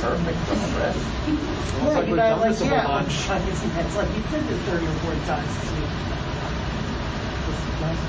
[0.00, 0.38] Perfect.
[0.50, 0.98] I'm ready.
[1.00, 2.68] Yeah, like you we've guys done
[3.10, 3.74] like, this a yeah.
[3.74, 3.86] bunch.
[3.86, 5.90] It's like you did this 30 or 40 times this week.
[7.46, 8.02] This is nice.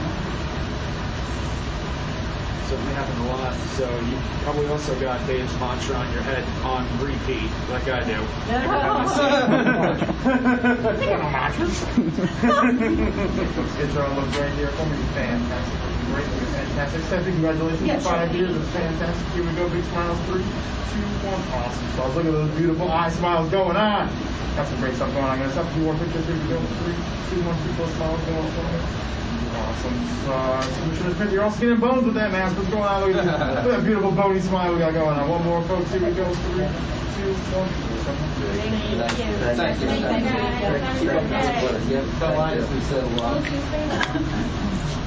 [2.70, 3.54] Certainly happened a lot.
[3.76, 8.24] So you probably also got Dave's mantra on your head on repeat, like I do.
[8.48, 9.02] Every time
[11.36, 12.08] I see it.
[13.78, 14.98] Get your look right here for me.
[15.14, 15.91] Fantastic.
[16.14, 16.26] Great.
[16.26, 17.02] Fantastic.
[17.04, 17.82] Stephanie, congratulations.
[17.88, 18.40] Yeah, Five sure.
[18.40, 18.56] years.
[18.56, 19.28] It's fantastic.
[19.34, 19.70] Here we go.
[19.70, 20.20] Big smiles.
[20.28, 21.42] Three, two, one.
[21.56, 21.88] Awesome.
[21.96, 24.10] So look at those beautiful eye smiles going on.
[24.56, 25.32] Got some great stuff going on.
[25.32, 26.26] I'm going to stop a few more pictures.
[26.26, 26.60] Here we go.
[26.84, 26.96] Three,
[27.32, 28.52] two, one, two, four smiles going on.
[28.52, 28.84] Going on.
[29.52, 29.96] Awesome.
[30.32, 32.58] Uh, Commissioner Smith, you're all skin and bones with that mask.
[32.58, 33.02] What's going on?
[33.04, 35.30] Look at, that- look at that beautiful bony smile we got going on.
[35.30, 35.92] One more, folks.
[35.92, 36.26] Here we go.
[36.34, 36.68] Three,
[37.20, 37.70] two, one.
[38.02, 38.98] Thank you.
[39.56, 39.88] Thank you.
[39.88, 40.24] Thank
[41.02, 41.10] you.
[41.10, 41.94] Have a good day.
[41.94, 43.28] Yeah, tell Linus we said hello.
[43.28, 45.01] All right,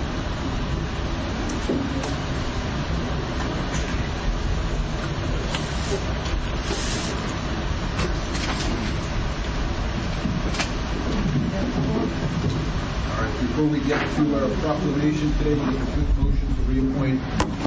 [13.55, 17.21] before we get to our proclamation today, we have a quick motion to reappoint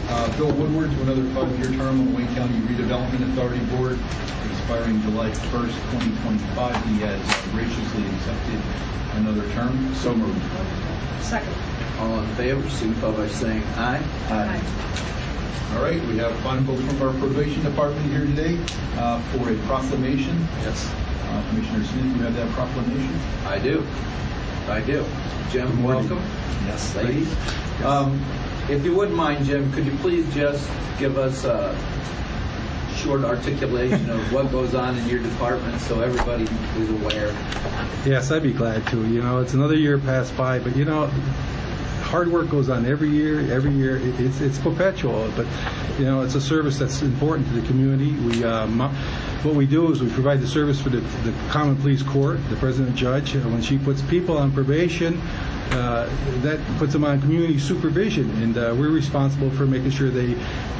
[0.09, 3.97] uh, Bill Woodward to another five-year term on the Wayne County Redevelopment Authority Board,
[4.51, 6.85] expiring July 1st, 2025.
[6.87, 8.59] He has graciously accepted
[9.15, 9.95] another term.
[9.95, 10.43] So moved.
[11.23, 11.66] Second.
[11.99, 14.03] All in favor, signify by saying aye.
[14.29, 15.73] Aye.
[15.75, 18.57] All right, we have fine folks from our probation department here today
[18.97, 20.37] uh, for a proclamation.
[20.61, 20.91] Yes,
[21.27, 23.19] Uh, Commissioner Smith, you have that proclamation?
[23.45, 23.85] I do.
[24.69, 25.03] I do.
[25.51, 26.07] Jim, morning.
[26.09, 26.23] welcome.
[26.67, 27.35] Yes, Ladies.
[27.83, 28.21] Um,
[28.69, 31.75] If you wouldn't mind, Jim, could you please just give us a
[32.97, 37.31] short articulation of what goes on in your department so everybody is aware?
[38.05, 38.97] Yes, I'd be glad to.
[39.07, 41.09] You know, it's another year passed by, but you know,
[42.07, 43.51] hard work goes on every year.
[43.51, 45.29] Every year, It- it's it's perpetual.
[45.35, 45.45] But
[45.99, 48.11] you know, it's a service that's important to the community.
[48.27, 48.91] We uh, mo-
[49.43, 52.55] what we do is we provide the service for the, the common pleas court, the
[52.55, 53.35] president judge.
[53.35, 55.19] Uh, when she puts people on probation,
[55.71, 56.09] uh,
[56.41, 60.35] that puts them on community supervision, and uh, we're responsible for making sure they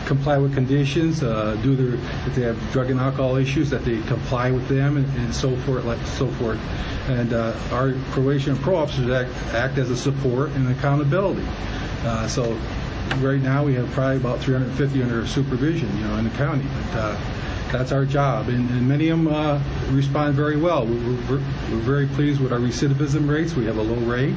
[0.06, 4.00] comply with conditions, uh, do their if they have drug and alcohol issues, that they
[4.04, 6.60] comply with them, and, and so forth, like so forth.
[7.08, 11.46] And uh, our probation and pro officers act, act as a support and accountability.
[12.04, 12.52] Uh, so
[13.20, 16.66] right now we have probably about 350 under supervision, you know, in the county.
[16.92, 17.18] But uh,
[17.72, 20.86] that's our job, and, and many of them uh, respond very well.
[20.86, 21.38] We- We're,
[21.72, 23.56] we're very pleased with our recidivism rates.
[23.56, 24.36] We have a low rate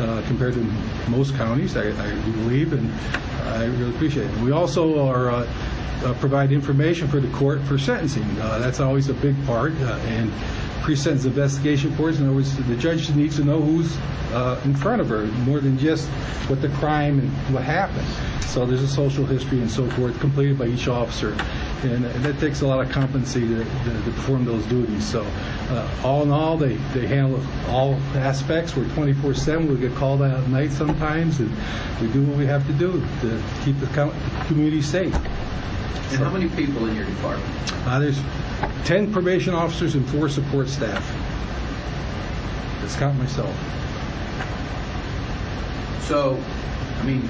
[0.00, 0.60] uh, compared to
[1.08, 2.90] most counties, I, I believe, and
[3.54, 4.36] I really appreciate it.
[4.40, 5.30] We also are.
[5.30, 5.46] Uh,
[6.20, 8.36] provide information for the court for sentencing.
[8.36, 10.30] That's always a big part, and
[10.82, 12.18] pre-sentence investigation reports.
[12.18, 13.96] In other words, the judge needs to know who's
[14.32, 16.08] uh, in front of her more than just
[16.48, 18.06] what the crime and what happened.
[18.48, 21.36] So there's a social history and so forth completed by each officer.
[21.82, 25.06] and that takes a lot of competency to, to, to perform those duties.
[25.06, 25.22] So,
[25.68, 28.74] uh, all in all, they, they handle all aspects.
[28.74, 29.68] We're 24 7.
[29.68, 31.50] We get called out at night sometimes, and
[32.00, 34.12] we do what we have to do to keep the
[34.46, 35.14] community safe.
[35.14, 37.54] And how many people in your department?
[37.86, 38.18] Uh, there's
[38.84, 41.04] 10 probation officers and four support staff.
[42.80, 43.54] Let's count myself.
[46.02, 46.42] So,
[46.98, 47.28] I mean,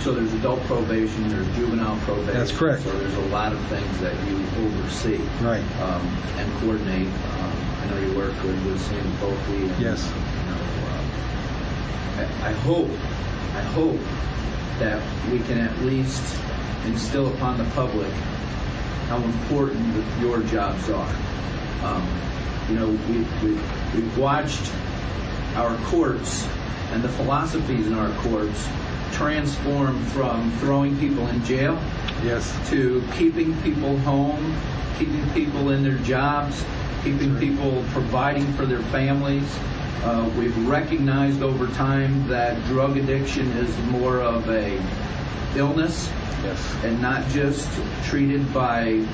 [0.00, 2.34] so there's adult probation, there's juvenile probation.
[2.34, 2.82] That's correct.
[2.82, 5.16] So there's a lot of things that you oversee.
[5.42, 5.64] Right.
[5.82, 7.06] Um, and coordinate.
[7.06, 9.68] Um, I know you work with, Sandy Foley.
[9.68, 10.06] And, Yes.
[10.06, 12.88] You know, uh, I, I hope,
[13.56, 13.98] I hope
[14.78, 16.38] that we can at least
[16.86, 18.12] instill upon the public
[19.10, 21.16] how important your jobs are.
[21.82, 22.08] Um,
[22.68, 23.60] you know, we, we,
[23.92, 24.72] we've watched
[25.56, 26.46] our courts
[26.92, 28.68] and the philosophies in our courts
[29.10, 31.74] transform from throwing people in jail
[32.22, 32.56] yes.
[32.70, 34.56] to keeping people home,
[34.96, 36.64] keeping people in their jobs,
[37.02, 39.58] keeping people providing for their families.
[40.04, 44.78] Uh, we've recognized over time that drug addiction is more of a
[45.56, 46.08] illness
[46.42, 46.76] yes.
[46.84, 47.68] and not just
[48.04, 49.04] treated by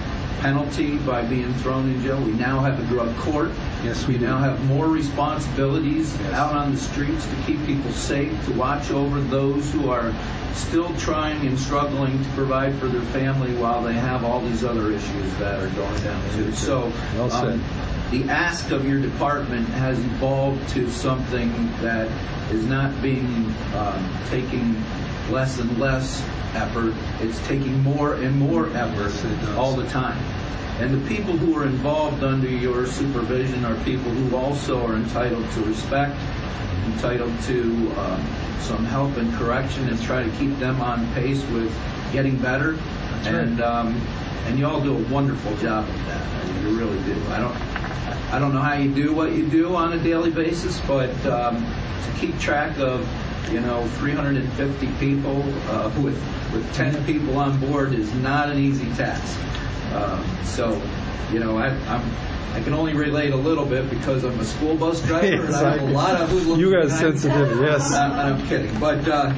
[0.40, 2.20] penalty by being thrown in jail.
[2.20, 3.50] We now have a drug court.
[3.82, 8.52] Yes, we now have more responsibilities out on the streets to keep people safe, to
[8.52, 10.14] watch over those who are
[10.54, 14.92] still trying and struggling to provide for their family while they have all these other
[14.92, 16.52] issues that are going down too.
[16.52, 17.54] So, Well said.
[17.54, 17.64] um,
[18.10, 22.08] the ask of your department has evolved to something that
[22.52, 24.82] is not being um, taking
[25.30, 26.22] less and less
[26.54, 26.94] effort.
[27.20, 29.12] It's taking more and more effort
[29.56, 30.18] all the time.
[30.80, 35.50] And the people who are involved under your supervision are people who also are entitled
[35.52, 36.16] to respect,
[36.84, 38.26] entitled to um,
[38.60, 41.74] some help and correction, and try to keep them on pace with
[42.12, 42.72] getting better.
[42.72, 43.26] right.
[43.26, 43.94] and um,
[44.46, 46.22] and you all do a wonderful job of that.
[46.22, 47.20] I mean, you really do.
[47.30, 47.56] I don't
[48.32, 51.64] I don't know how you do what you do on a daily basis, but um,
[51.64, 53.08] to keep track of
[53.50, 56.20] you know 350 people uh, with
[56.52, 59.38] with 10 people on board is not an easy task.
[59.94, 60.80] Um, so,
[61.32, 62.02] you know, I, I'm
[62.54, 65.76] I can only relate a little bit because I'm a school bus driver and I
[65.76, 67.18] have a lot of hoodlums You got a behind me.
[67.20, 67.92] sensitivity, yes.
[67.92, 69.34] I'm, I'm kidding, but uh,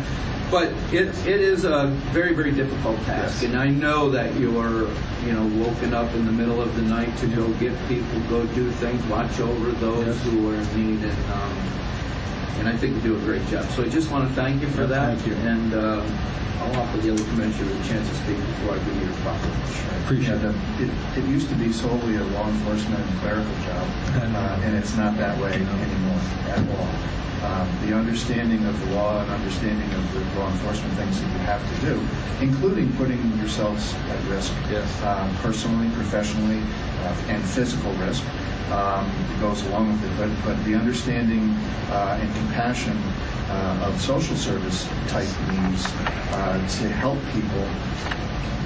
[0.50, 4.88] but it it is a very very difficult task, and I know that you're
[5.26, 8.46] you know woken up in the middle of the night to go get people, go
[8.54, 11.56] do things, watch over those who are in need, and um,
[12.58, 13.64] and I think you do a great job.
[13.70, 15.34] So I just want to thank you for that, thank you.
[15.48, 16.18] and um,
[16.60, 19.86] I'll offer the other commissioner a chance to speak before I give you your proclamation.
[20.04, 20.90] Appreciate Yeah, the- It,
[21.24, 23.86] it used to be solely a law enforcement and clerical job,
[24.16, 26.88] uh, and it's not that way anymore at all.
[27.38, 31.38] Um, the understanding of the law and understanding of the law enforcement things that you
[31.46, 31.94] have to do,
[32.44, 34.52] including putting yourselves at risk,
[35.06, 36.58] um, personally, professionally,
[37.04, 38.24] uh, and physical risk,
[38.72, 39.10] um,
[39.40, 40.16] goes along with it.
[40.18, 41.50] But, but the understanding
[41.90, 42.96] uh, and compassion
[43.48, 45.86] uh, of social service type needs
[46.32, 47.66] uh, to help people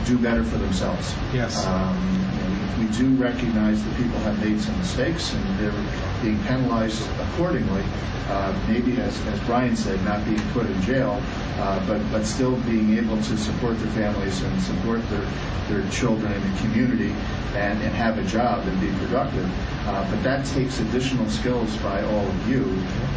[0.05, 1.15] do better for themselves.
[1.33, 1.67] Yes.
[1.67, 2.32] Um,
[2.79, 7.83] we, do recognize that people have made some mistakes and they're being penalized accordingly.
[8.29, 11.21] Uh, maybe, as, as Brian said, not being put in jail,
[11.59, 15.27] uh, but, but still being able to support their families and support their,
[15.69, 17.15] their children in the community
[17.55, 19.51] and, and have a job and be productive.
[19.87, 22.65] Uh, but that takes additional skills by all of you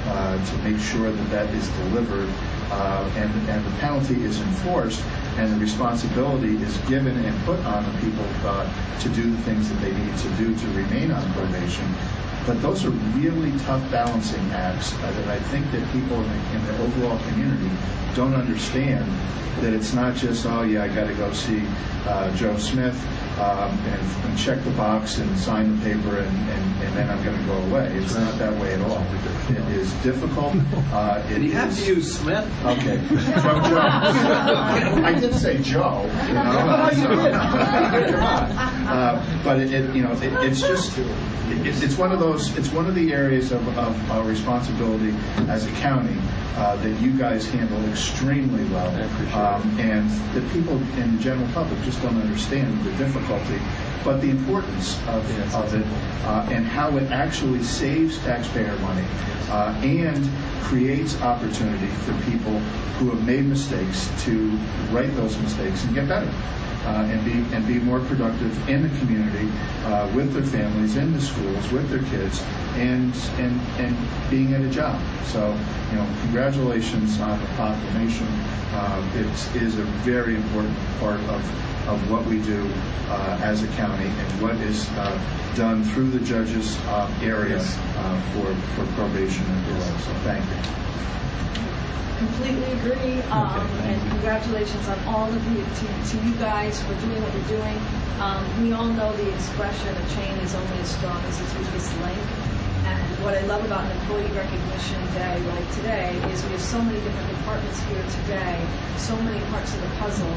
[0.08, 2.30] uh, to make sure that that is delivered
[2.72, 5.02] uh, and, and the penalty is enforced
[5.38, 9.70] and the responsibility is given and put on the people uh, to do the things
[9.70, 11.86] that they need to do to remain on probation.
[12.46, 16.56] But those are really tough balancing acts uh, that I think that people in the,
[16.56, 17.70] in the overall community
[18.16, 19.06] don't understand
[19.62, 21.64] that it's not just, oh, yeah, I got to go see
[22.06, 22.96] uh, Joe Smith
[23.40, 27.24] um, and, and check the box and sign the paper and, and, and then I'm
[27.24, 27.88] going to go away.
[27.98, 29.04] It's not that way at all.
[29.50, 30.54] It is difficult.
[30.92, 32.46] Uh, it You have to use Smith.
[32.66, 32.98] Okay.
[33.10, 35.04] Joe, Joe.
[35.04, 36.90] I did say Joe, you know.
[36.94, 38.88] so- Come on.
[38.88, 41.06] Uh, But it, it, you know, it, it's just, it,
[41.84, 45.14] it's one of those, it's one of the areas of, of our responsibility
[45.48, 46.16] as a county
[46.56, 48.90] uh, that you guys handle extremely well.
[49.34, 53.60] Um, And the people in the general public just don't understand the difficulty,
[54.04, 55.24] but the importance of,
[55.56, 55.86] of it
[56.26, 59.06] uh, and how it actually saves taxpayer money
[59.50, 60.30] uh, and
[60.64, 62.60] creates opportunity for people
[63.00, 64.50] who have made mistakes to
[64.92, 66.32] right those mistakes and get better.
[66.86, 69.50] Uh, and be and be more productive in the community,
[69.86, 72.44] uh, with their families, in the schools, with their kids,
[72.76, 73.98] and, and, and
[74.30, 75.02] being at a job.
[75.26, 75.58] So,
[75.90, 78.28] you know, congratulations on the proclamation.
[78.72, 81.42] Uh, It is a very important part of,
[81.88, 82.70] of what we do
[83.10, 85.18] uh, as a county and what is uh,
[85.56, 89.98] done through the judges uh, area uh, for, for probation and parole.
[90.06, 90.76] So thank you.
[92.18, 97.20] Completely agree, um, and congratulations on all of you, to, to you guys for doing
[97.20, 97.76] what you're doing.
[98.24, 101.92] Um, we all know the expression, a chain is only as strong as its weakest
[102.00, 102.24] link.
[102.88, 106.80] And what I love about an employee recognition day like today is we have so
[106.80, 108.64] many different departments here today,
[108.96, 110.32] so many parts of the puzzle.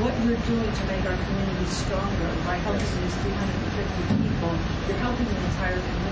[0.00, 4.52] What you're doing to make our community stronger by helping these 350 people,
[4.88, 6.07] you're helping the entire community.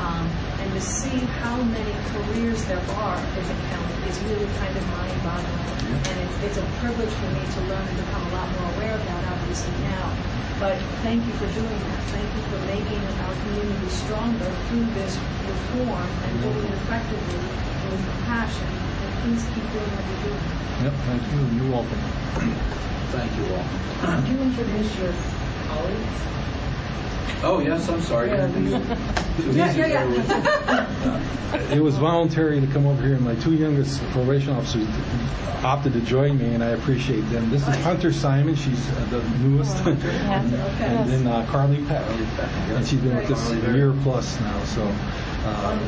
[0.00, 0.28] Um,
[0.60, 4.84] and to see how many careers there are in the county is really kind of
[4.92, 5.66] mind-boggling.
[6.04, 8.94] And it's, it's a privilege for me to learn and become a lot more aware
[8.94, 10.12] of that, obviously, now.
[10.60, 12.02] But thank you for doing that.
[12.12, 17.92] Thank you for making our community stronger through this reform and doing it effectively and
[17.92, 18.68] with passion.
[18.68, 20.44] And please keep doing what you're doing.
[20.80, 21.40] Yep, thank you.
[21.60, 22.00] You're welcome.
[23.12, 23.64] Thank you all.
[24.00, 25.12] Could you introduce your
[25.68, 26.18] colleagues?
[27.42, 28.30] Oh, yes, I'm sorry.
[28.30, 30.06] Yeah, Too Yeah, yeah,
[31.52, 34.88] there It was voluntary to come over here, and my two youngest probation officers
[35.62, 37.50] opted to join me, and I appreciate them.
[37.50, 42.86] This is Hunter Simon, she's uh, the newest, and and then uh, Carly Peck, and
[42.86, 44.82] she's been with us a year plus now, so.
[45.44, 45.78] uh,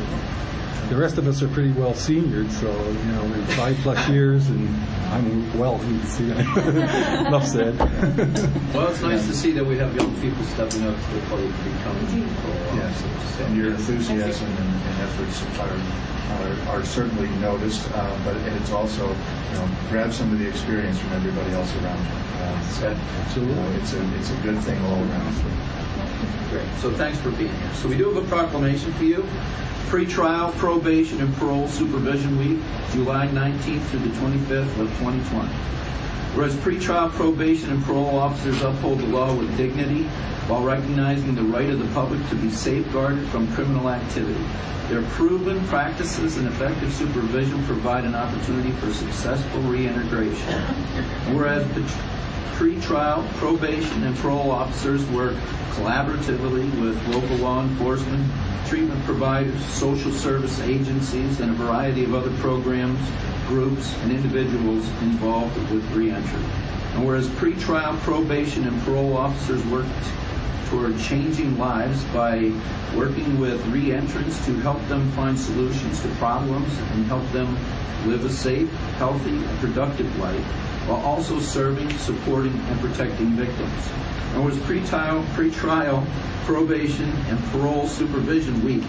[0.88, 4.48] The rest of us are pretty well seniored, so, you know, we're five plus years,
[4.48, 4.68] and
[5.12, 6.24] I'm well, you can see.
[7.28, 7.74] Enough said.
[8.74, 11.44] Well, it's nice to see that we have young people stepping up to the plate
[11.44, 12.28] and becoming
[12.76, 13.46] Yes, officers.
[13.46, 15.72] and your enthusiasm and and efforts are,
[16.72, 20.98] are- are certainly noticed, uh, but it's also, you know, grab some of the experience
[20.98, 22.12] from everybody else around you.
[22.40, 25.34] Uh, so, you know, It's a, it's a good thing all around.
[26.50, 26.68] Great.
[26.80, 27.74] So thanks for being here.
[27.74, 29.26] So we do have a proclamation for you.
[29.86, 32.58] Pre-trial probation and parole supervision week,
[32.92, 35.48] July 19th through the 25th of 2020.
[36.34, 40.04] Whereas pretrial probation and parole officers uphold the law with dignity
[40.48, 44.44] while recognizing the right of the public to be safeguarded from criminal activity.
[44.88, 50.62] Their proven practices and effective supervision provide an opportunity for successful reintegration.
[51.34, 51.66] Whereas
[52.58, 55.36] pretrial probation and parole officers work
[55.74, 58.28] collaboratively with local law enforcement,
[58.66, 62.98] treatment providers, social service agencies, and a variety of other programs,
[63.46, 66.42] groups, and individuals involved with reentry.
[66.94, 69.86] And whereas pretrial probation and parole officers work
[70.66, 72.50] toward changing lives by
[72.96, 77.56] working with reentrants to help them find solutions to problems and help them
[78.08, 80.44] live a safe, healthy, and productive life
[80.88, 83.90] while also serving, supporting, and protecting victims.
[84.32, 86.06] And was pretrial, pretrial
[86.44, 88.82] probation and parole supervision week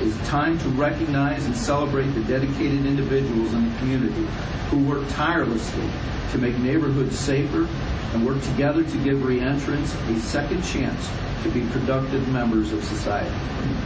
[0.00, 4.26] is time to recognize and celebrate the dedicated individuals in the community
[4.70, 5.88] who work tirelessly
[6.32, 7.68] to make neighborhoods safer
[8.14, 11.08] and work together to give reentrants a second chance
[11.42, 13.34] to be productive members of society.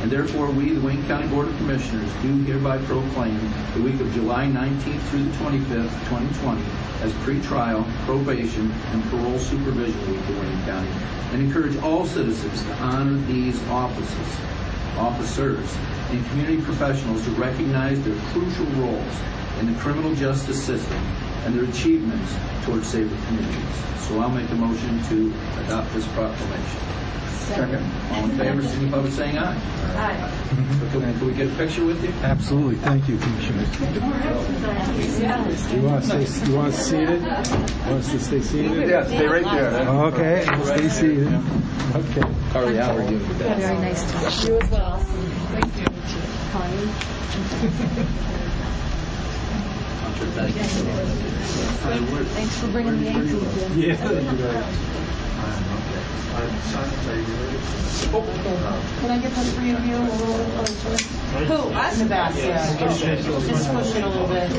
[0.03, 3.39] And therefore, we, the Wayne County Board of Commissioners, do hereby proclaim
[3.75, 6.63] the week of July 19th through the 25th, 2020,
[7.03, 10.91] as pretrial, probation, and parole supervision week in Wayne County,
[11.33, 14.41] and encourage all citizens to honor these offices,
[14.99, 15.77] officers,
[16.11, 19.21] and community professionals to recognize their crucial roles
[19.61, 20.99] in the criminal justice system
[21.45, 22.35] and their achievements
[22.65, 24.07] towards safer communities.
[24.07, 25.33] So I'll make a motion to
[25.65, 27.06] adopt this proclamation.
[27.47, 27.85] Second.
[28.11, 29.57] All in favor, signify by saying aye.
[29.97, 30.33] Aye.
[30.91, 32.13] Can we- get a picture with you?
[32.23, 33.65] Absolutely, thank you, Commissioner.
[35.75, 37.23] You want to stay, you want to seated?
[37.23, 38.89] Want us to stay seated?
[38.89, 39.89] Yeah, stay right there.
[39.89, 41.29] Okay, stay seated.
[41.95, 42.23] Okay.
[42.53, 43.19] Carly Howard, you.
[43.19, 44.99] Very nice to meet you as well.
[44.99, 45.87] Thank you.
[52.35, 53.79] Thanks for bringing the Yankees in.
[53.79, 55.06] Yeah.
[56.37, 56.45] Can
[59.11, 61.05] I get the three of you a little closer?
[61.47, 62.01] Who, us?
[62.01, 62.77] In the back, yeah.
[62.79, 64.51] Just push it a little bit.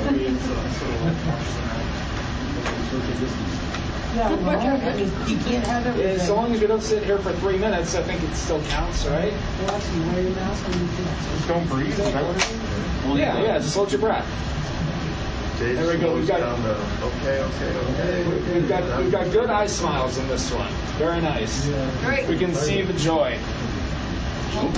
[4.16, 6.20] Yeah, well, I mean, you can't have everything.
[6.20, 9.06] As long as we don't sit here for three minutes, I think it still counts,
[9.06, 9.32] right?
[9.32, 11.92] Well, actually, wear your mask when you Just don't breathe.
[11.92, 13.20] Is that what it is?
[13.20, 14.26] Yeah, yeah, just hold your breath.
[15.60, 16.14] There we go.
[16.14, 18.54] We've got Okay, okay, okay.
[18.54, 20.72] we've got we've got good eye smiles in this one.
[21.00, 21.68] Very nice.
[22.04, 22.28] Great.
[22.28, 23.40] We can see the joy.
[24.56, 24.72] Oh,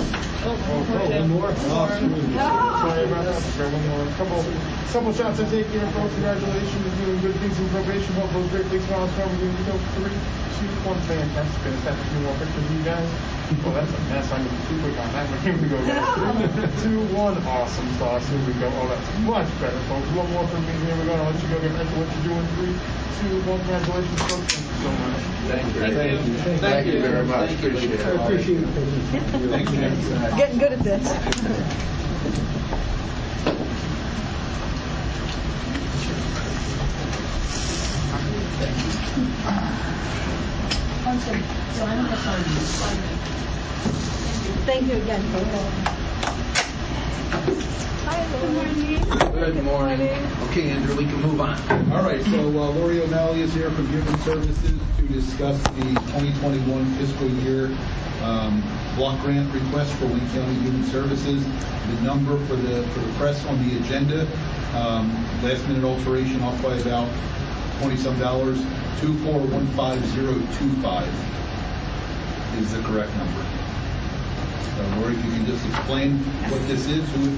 [0.50, 1.54] one more?
[1.54, 3.38] Sorry about that.
[3.38, 4.02] One more.
[4.18, 4.42] Couple,
[4.90, 6.10] couple shots I take here, folks.
[6.18, 6.80] Congratulations.
[6.98, 8.10] You're doing good things in probation.
[8.18, 9.46] What those great big smiles from you.
[9.46, 10.16] We go three,
[10.58, 10.98] two, one.
[11.06, 11.60] Fantastic.
[11.62, 13.08] Gonna snap a few more pictures of you guys.
[13.62, 14.26] Well, that's a mess.
[14.32, 15.28] I'm too quick on that.
[15.44, 16.02] Here we go, guys.
[16.82, 17.36] Two, one.
[17.46, 18.26] Awesome sauce.
[18.26, 18.66] Here we go.
[18.74, 20.08] Oh, that's much better, folks.
[20.18, 20.74] One more from me.
[20.82, 21.14] Here we go.
[21.14, 22.46] I'll let you go get back to what you're doing.
[22.58, 22.74] Three,
[23.22, 23.60] two, one.
[23.70, 24.50] Congratulations, folks.
[24.50, 25.39] Thank you so much.
[25.50, 25.80] Thank you.
[25.80, 26.34] Thank you.
[26.58, 27.50] Thank you very much.
[27.54, 28.06] Appreciate it.
[28.06, 28.66] I appreciate it.
[29.50, 30.36] Thank you.
[30.36, 31.08] Getting good at this.
[44.66, 45.96] Thank you again.
[47.32, 48.26] Hi
[49.34, 50.08] good morning.
[50.48, 51.56] Okay, Andrew, we can move on.
[51.92, 56.84] All right, so uh, Lori O'Malley is here from Human Services to discuss the 2021
[56.96, 57.66] fiscal year
[58.22, 58.60] um,
[58.96, 61.44] block grant request for Wayne County Human Services.
[61.44, 64.26] The number for the, for the press on the agenda,
[64.74, 65.12] um,
[65.42, 67.08] last minute alteration off by about
[67.78, 68.58] 20-some dollars,
[68.98, 71.06] 2415025
[72.58, 73.59] is the correct number.
[75.00, 76.18] Lori, if you can just explain
[76.50, 77.30] what this is, who it,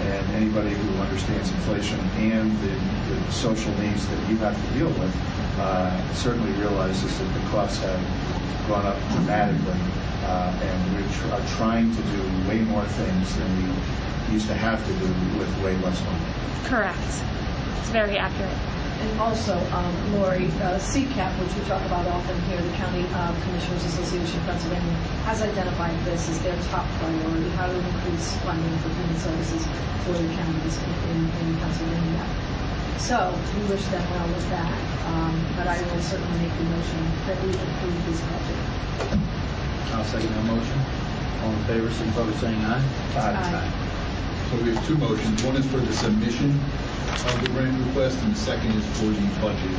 [0.02, 4.90] and anybody who understands inflation and the, the social needs that you have to deal
[4.90, 5.16] with
[5.60, 9.80] uh, certainly realizes that the costs have gone up dramatically,
[10.26, 14.54] uh, and we tr- are trying to do way more things than we used to
[14.54, 16.26] have to do with way less money.
[16.66, 16.98] Correct.
[17.80, 18.71] It's very accurate.
[19.02, 23.34] And also, um, Lori, uh, CCAP, which we talk about often here, the County um,
[23.42, 24.94] Commissioners Association of Pennsylvania,
[25.26, 29.66] has identified this as their top priority, how to increase funding for human services
[30.06, 30.78] for the counties
[31.10, 32.26] in, in Pennsylvania.
[33.02, 34.70] So we wish them well with that,
[35.10, 39.18] um, but I will certainly make the motion that we approve this budget.
[39.98, 40.78] I'll second that motion.
[41.42, 42.86] All in favor, signify by saying aye.
[43.18, 43.92] Aye.
[44.52, 45.42] So we have two motions.
[45.42, 46.54] One is for the submission
[47.10, 49.78] of the grant request, and the second is for the budget.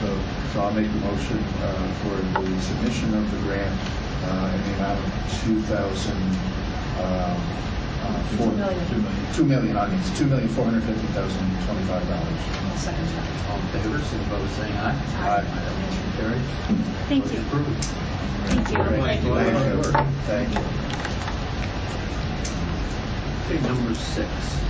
[0.00, 0.08] So,
[0.52, 3.72] so I'll make the motion uh, for the submission of the grant
[4.24, 5.06] uh, in the amount of
[5.44, 6.20] two thousand,
[7.00, 7.36] um,
[8.02, 8.50] uh, four.
[8.50, 8.86] Two million.
[8.88, 12.40] Two million, two million, I mean, it's two million, four hundred fifty thousand, twenty-five dollars.
[12.80, 13.24] Second that.
[13.48, 14.92] All in favor, signify by saying aye.
[14.92, 15.42] Aye.
[15.42, 16.46] That motion carries.
[17.08, 17.40] Thank you.
[17.40, 17.84] Approved.
[18.46, 18.76] Thank you.
[18.76, 19.32] Thank you.
[20.26, 20.64] Thank you.
[23.46, 24.65] Okay, number six.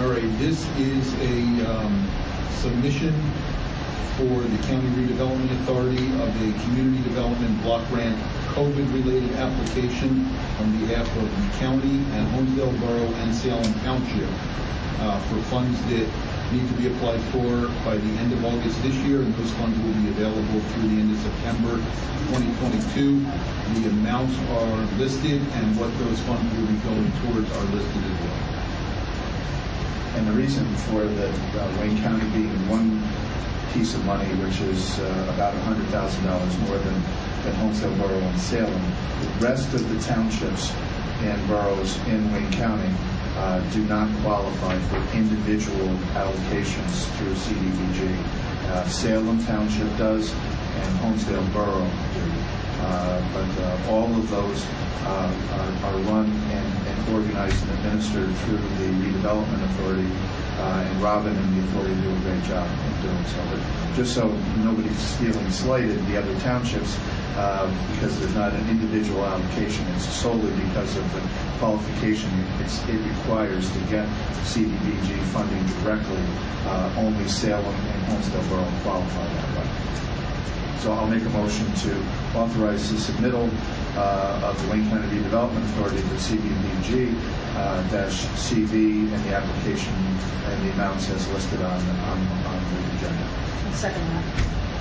[0.00, 2.08] All right, this is a um,
[2.64, 3.12] submission
[4.16, 8.16] for the County Redevelopment Authority of a Community Development Block Grant
[8.56, 10.24] COVID-related application
[10.58, 14.30] on behalf of the county and Honesdale Borough and Salem Township
[15.00, 16.08] uh, for funds that
[16.50, 19.76] need to be applied for by the end of August this year, and those funds
[19.84, 21.76] will be available through the end of September
[22.32, 23.20] 2022.
[23.20, 28.20] The amounts are listed, and what those funds will be going towards are listed as
[28.24, 28.49] well.
[30.16, 33.02] And the reason for the uh, Wayne County being one
[33.72, 36.94] piece of money, which is uh, about $100,000 more than,
[37.44, 38.82] than Honesdale Borough and Salem,
[39.20, 40.72] the rest of the townships
[41.22, 42.92] and boroughs in Wayne County
[43.36, 45.88] uh, do not qualify for individual
[46.18, 48.16] allocations through CDBG.
[48.70, 51.90] Uh, Salem Township does, and Honesdale Borough.
[52.80, 54.66] Uh, but uh, all of those
[55.04, 60.08] uh, are, are run and organized and administered through the redevelopment authority,
[60.58, 63.40] uh, and Robin and the authority do a great job of doing so.
[63.50, 63.60] But
[63.96, 64.28] just so
[64.58, 66.98] nobody's feeling slighted, the other townships,
[67.36, 71.22] uh, because there's not an individual allocation, it's solely because of the
[71.58, 72.30] qualification
[72.60, 74.06] it requires to get
[74.44, 76.22] CDBG funding directly.
[76.66, 79.90] Uh, only Salem and Honesdale Borough qualify that way.
[80.80, 82.02] So I'll make a motion to
[82.34, 83.50] authorize the submittal
[84.00, 87.14] uh, of the Wayne County Redevelopment Authority to CDBG
[87.56, 92.78] uh, dash CV and the application and the amounts as listed on, on, on the
[92.96, 93.26] agenda.
[93.74, 94.24] Second that.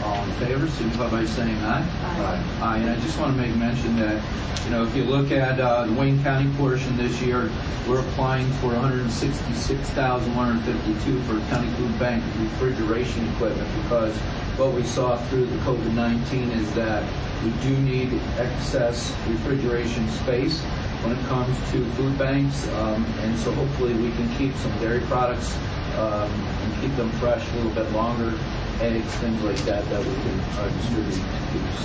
[0.04, 1.84] All in favor, signify by saying aye.
[1.84, 2.42] Aye.
[2.62, 4.24] Aye, and I just want to make mention that,
[4.64, 7.52] you know, if you look at uh, the Wayne County portion this year,
[7.86, 14.16] we're applying for 166,152 for county food bank refrigeration equipment because
[14.56, 17.04] what we saw through the COVID-19 is that
[17.44, 20.62] we do need excess refrigeration space
[21.04, 25.00] when it comes to food banks, um, and so hopefully we can keep some dairy
[25.02, 25.56] products
[25.96, 28.38] um, and keep them fresh a little bit longer,
[28.82, 31.24] eggs, things like that, that we can uh, distribute.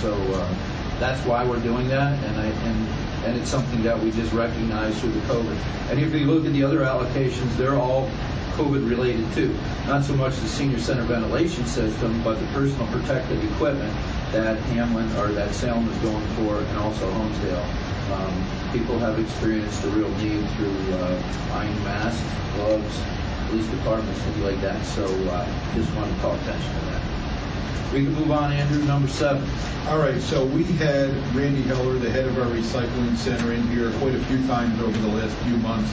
[0.01, 0.53] So uh,
[0.99, 4.99] that's why we're doing that, and I, and and it's something that we just recognize
[4.99, 5.57] through the COVID.
[5.89, 8.07] And if you look at the other allocations, they're all
[8.51, 9.57] COVID related too.
[9.87, 13.91] Not so much the senior center ventilation system, but the personal protective equipment
[14.35, 17.63] that Hamlin or that Salem is going for, and also Honesdale.
[18.11, 18.35] Um,
[18.73, 22.21] people have experienced a real need through uh, buying masks,
[22.55, 22.99] gloves,
[23.47, 24.85] police departments, things like that.
[24.85, 27.93] So uh, just want to call attention to that.
[27.93, 29.47] We can move on, Andrew, number seven.
[29.87, 33.91] All right, so we had Randy Heller, the head of our recycling center, in here
[33.99, 35.89] quite a few times over the last few months,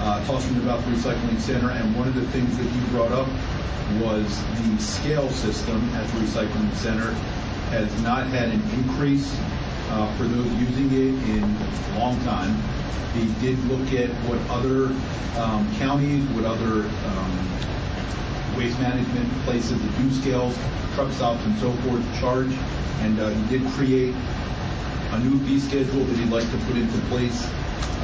[0.00, 1.70] uh, talking about the recycling center.
[1.70, 3.28] And one of the things that he brought up
[4.02, 4.28] was
[4.60, 7.16] the scale system at the recycling center
[7.72, 9.34] has not had an increase
[9.88, 12.54] uh, for those using it in a long time.
[13.14, 14.92] He did look at what other
[15.40, 20.54] um, counties, what other um, waste management places that do scales,
[20.94, 22.52] truck stops and so forth charge.
[23.00, 24.14] And uh, he did create
[25.12, 27.48] a new fee schedule that he'd like to put into place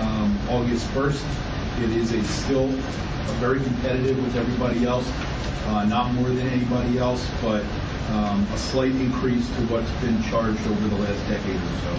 [0.01, 1.85] um, August 1st.
[1.85, 5.07] It is a still a very competitive with everybody else,
[5.67, 7.63] uh, not more than anybody else, but
[8.11, 11.93] um, a slight increase to what's been charged over the last decade or so.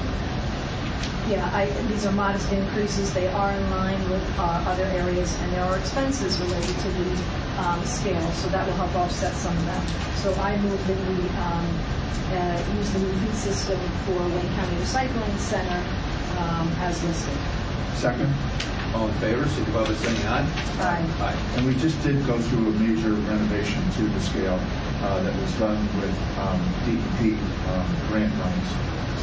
[1.30, 3.14] Yeah, I, these are modest increases.
[3.14, 7.10] They are in line with uh, other areas, and there are expenses related to the
[7.62, 9.88] um, scale, so that will help offset some of that.
[10.18, 11.66] So I move that we um,
[12.34, 15.78] uh, use the new fee system for Wayne County Recycling Center
[16.40, 17.38] um, as listed.
[17.94, 18.34] Second?
[18.96, 20.42] All in favor, signify by saying aye.
[20.80, 21.06] Aye.
[21.22, 21.54] Aye.
[21.58, 24.60] And we just did go through a major renovation to the scale
[25.02, 27.40] uh, that was done with um, DEP
[27.72, 28.72] um, grant monies.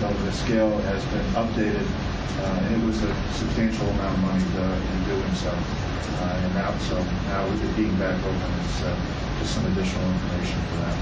[0.01, 4.45] So the scale has been updated, uh, and it was a substantial amount of money
[4.57, 5.53] uh, in doing so.
[5.53, 6.97] Uh, and now, so
[7.29, 8.97] now with it being back open, it's uh,
[9.41, 10.97] just some additional information for that.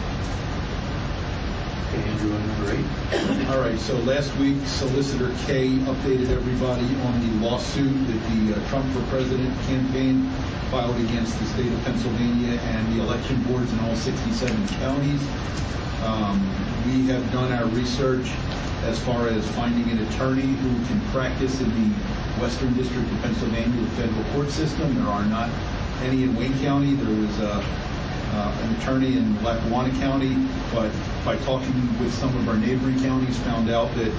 [1.87, 3.49] Okay, Andrew, on number eight.
[3.51, 8.68] All right, so last week Solicitor Kay updated everybody on the lawsuit that the uh,
[8.70, 10.31] Trump for President campaign
[10.71, 15.23] filed against the state of Pennsylvania and the election boards in all 67 counties.
[16.03, 16.41] Um,
[16.87, 18.31] we have done our research
[18.85, 21.95] as far as finding an attorney who can practice in the
[22.41, 24.95] Western District of Pennsylvania, the federal court system.
[24.95, 25.49] There are not
[26.03, 26.95] any in Wayne County.
[26.95, 27.65] There was uh,
[28.33, 30.35] uh, an attorney in Lackawanna County,
[30.73, 30.91] but
[31.25, 34.12] by talking with some of our neighboring counties, found out that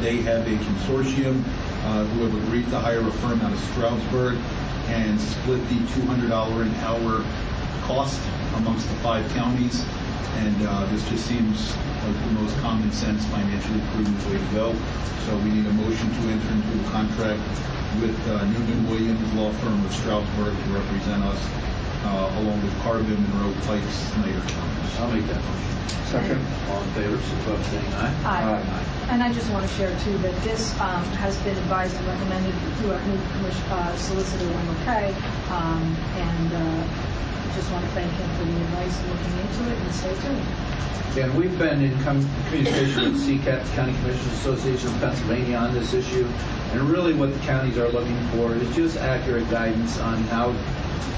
[0.00, 1.44] they have a consortium
[1.84, 4.38] uh, who have agreed to hire a firm out of Stroudsburg
[4.90, 7.24] and split the $200 an hour
[7.82, 8.20] cost
[8.56, 9.84] amongst the five counties.
[10.42, 14.74] And uh, this just seems like the most common sense, financially prudent way to go.
[15.26, 17.42] So we need a motion to enter into a contract
[18.00, 21.38] with uh, Newman Williams Law Firm of Stroudsburg to represent us,
[22.04, 24.98] uh, along with Carbon, Monroe, Pikes, Snyder counties.
[24.98, 25.70] I'll make that motion.
[26.10, 26.40] Second?
[26.70, 28.14] All in favor, signify by saying aye.
[28.24, 29.06] Aye.
[29.10, 32.54] And I just want to share too that this um, has been advised and recommended
[32.78, 35.14] through our new commission, uh, solicitor, Wendell Kay,
[35.50, 35.82] um,
[36.18, 39.94] and uh, just want to thank him for the advice and looking into it and
[39.94, 40.70] stay tuned.
[41.18, 45.92] And we've been in com- communication with CCAP, County Commissioners Association of Pennsylvania, on this
[45.92, 46.24] issue.
[46.72, 50.54] And really what the counties are looking for is just accurate guidance on how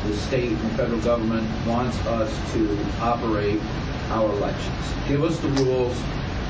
[0.06, 3.60] the state and federal government wants us to operate
[4.10, 4.92] our elections.
[5.08, 6.00] Give us the rules.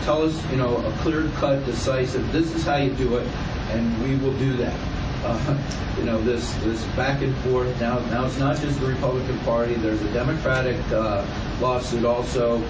[0.05, 3.27] Tell us, you know, a clear-cut, decisive, this is how you do it,
[3.71, 4.79] and we will do that.
[5.23, 5.57] Uh,
[5.99, 7.81] you know, this this back and forth.
[7.81, 9.75] Now, now it's not just the Republican Party.
[9.75, 11.25] There's a Democratic uh,
[11.61, 12.61] lawsuit also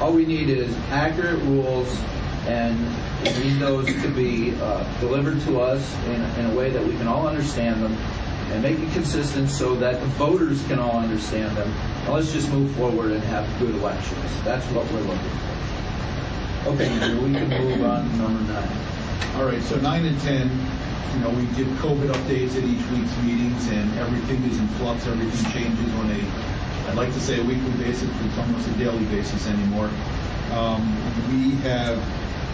[0.00, 1.88] all we need is accurate rules
[2.46, 2.78] And
[3.24, 6.96] we need those to be uh, delivered to us in, in a way that we
[6.96, 7.96] can all understand them
[8.50, 11.70] and make it consistent so that the voters can all understand them.
[12.04, 14.42] And let's just move forward and have good elections.
[14.44, 16.70] That's what we're looking for.
[16.70, 19.36] Okay, Andrew, we can move on to number nine.
[19.36, 23.16] All right, so nine and 10, you know, we give COVID updates at each week's
[23.22, 27.44] meetings, and everything is in flux, everything changes on a, I'd like to say a
[27.44, 29.90] weekly basis, but it's almost a daily basis anymore.
[30.52, 30.82] Um,
[31.28, 32.00] We have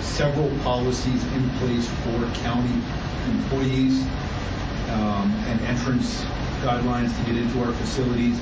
[0.03, 2.83] several policies in place for county
[3.31, 4.05] employees
[4.91, 6.23] um, and entrance
[6.63, 8.39] guidelines to get into our facilities.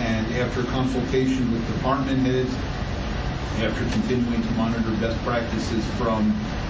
[0.00, 2.52] And after consultation with department heads,
[3.62, 6.28] after continuing to monitor best practices from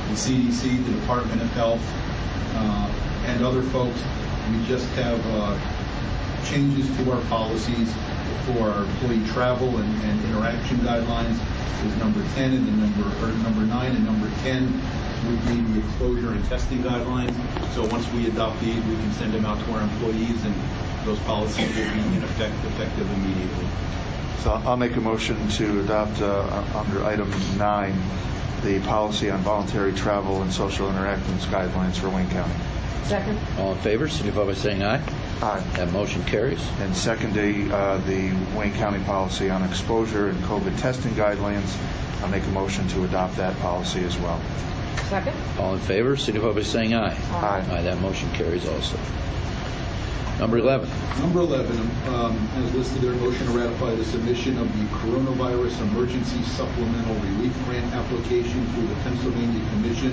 [0.09, 1.83] the CDC, the Department of Health,
[2.55, 2.93] uh,
[3.27, 3.99] and other folks,
[4.51, 5.57] we just have uh,
[6.45, 7.93] changes to our policies
[8.45, 11.39] for our employee travel and, and interaction guidelines
[11.87, 14.67] is number 10 and the number, number 9 and number 10
[15.23, 17.35] be the exposure and testing guidelines.
[17.75, 20.55] So once we adopt these, we can send them out to our employees and
[21.05, 23.67] those policies will be in effect effective immediately.
[24.41, 27.97] So I'll make a motion to adopt uh, under item nine,
[28.63, 32.55] the policy on voluntary travel and social interactions guidelines for Wayne County.
[33.05, 33.39] Second.
[33.59, 35.03] All in favor, signify by saying aye.
[35.43, 35.61] Aye.
[35.75, 36.67] That motion carries.
[36.81, 41.77] And secondly, uh, the Wayne County policy on exposure and COVID testing guidelines.
[42.23, 44.41] I'll make a motion to adopt that policy as well.
[45.09, 45.37] Second.
[45.59, 47.17] All in favor, signify by saying aye.
[47.33, 47.67] Aye.
[47.71, 48.97] Aye, that motion carries also.
[50.43, 50.91] Number 11.
[51.21, 51.79] Number 11,
[52.09, 52.35] um,
[52.75, 58.67] listed their motion to ratify the submission of the Coronavirus Emergency Supplemental Relief Grant application
[58.75, 60.11] through the Pennsylvania Commission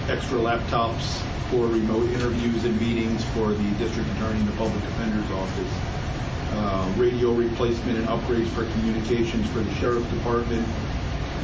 [0.09, 1.21] extra laptops
[1.51, 5.73] for remote interviews and meetings for the district attorney and the public defender's office,
[6.53, 10.67] uh, radio replacement and upgrades for communications for the sheriff's department,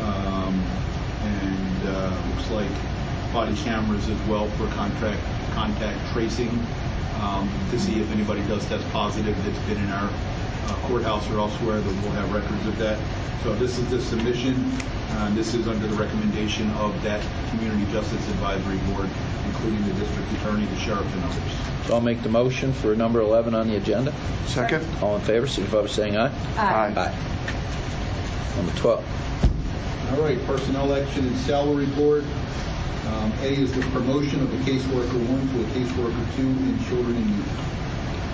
[0.01, 0.55] um,
[1.23, 2.71] and uh, looks like
[3.33, 5.21] body cameras as well for contract
[5.53, 6.51] contact tracing.
[7.21, 10.11] Um, to see if anybody does test positive that's been in our
[10.67, 12.99] uh, courthouse or elsewhere, that we'll have records of that.
[13.43, 14.55] So this is the submission,
[15.11, 19.09] uh, this is under the recommendation of that Community Justice Advisory Board,
[19.47, 21.87] including the district attorney, the sheriff, and others.
[21.87, 24.15] So I'll make the motion for number 11 on the agenda.
[24.47, 24.87] Second.
[25.03, 26.33] All in favor, signify by saying aye.
[26.57, 26.95] Aye.
[26.97, 28.57] Aye.
[28.57, 30.13] Number 12.
[30.13, 32.25] All right, personnel action and salary board.
[33.09, 37.17] Um, A is the promotion of a caseworker one to a caseworker two in children
[37.17, 37.82] and youth.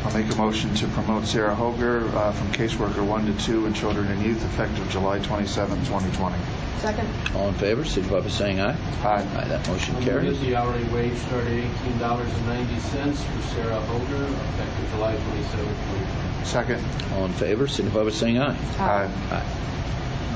[0.05, 3.74] I'll make a motion to promote Sarah Hoger uh, from caseworker one to two in
[3.74, 6.36] children and youth effective July 27, 2020.
[6.78, 7.09] Second.
[7.34, 8.76] All in favor, signify by saying aye.
[9.03, 9.26] Aye.
[9.36, 10.38] Aye, that motion I'm carries.
[10.38, 14.90] get the hourly wage started at eighteen dollars and ninety cents for Sarah Holder, effective
[14.92, 16.44] July twenty-seventh, twenty twenty.
[16.44, 16.84] Second.
[17.14, 18.57] All in favor, signify by saying aye.
[18.78, 19.11] Aye.
[19.32, 19.55] Aye.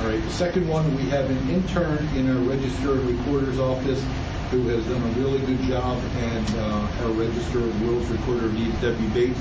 [0.01, 4.05] All right, the second one, we have an intern in our register of recorder's office
[4.53, 8.57] who has done a really good job, and uh, our register of wills recorder of
[8.57, 9.39] deeds, Debbie Bates,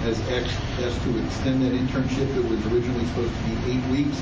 [0.00, 2.34] has asked asked to extend that internship.
[2.34, 4.16] It was originally supposed to be eight weeks.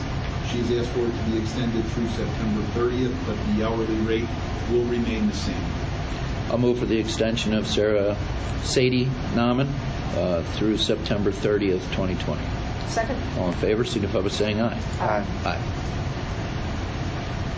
[0.50, 4.26] She's asked for it to be extended through September 30th, but the hourly rate
[4.70, 5.64] will remain the same.
[6.50, 8.16] I'll move for the extension of Sarah
[8.64, 9.72] Sadie Nauman
[10.16, 12.42] uh, through September 30th, 2020.
[12.88, 13.16] Second.
[13.38, 14.78] All in favor, signify by saying aye.
[14.98, 15.24] Aye.
[15.44, 15.82] Aye.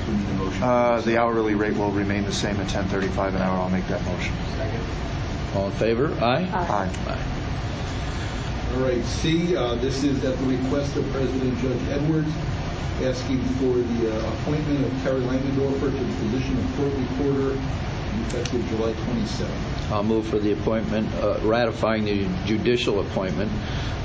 [0.06, 0.62] We motion.
[0.62, 3.58] Uh, The hourly rate will remain the same at 10.35 an hour.
[3.58, 4.34] I'll make that motion.
[5.54, 6.12] All in favor?
[6.20, 6.48] Aye.
[6.52, 6.90] Aye.
[7.06, 8.74] Aye.
[8.74, 12.30] All right, C, uh, this is at the request of President Judge Edwards,
[13.02, 17.60] asking for the uh, appointment of Terry Langendorfer to the position of court recorder
[18.26, 19.90] effective July 27th.
[19.92, 23.50] I'll move for the appointment, uh, ratifying the judicial appointment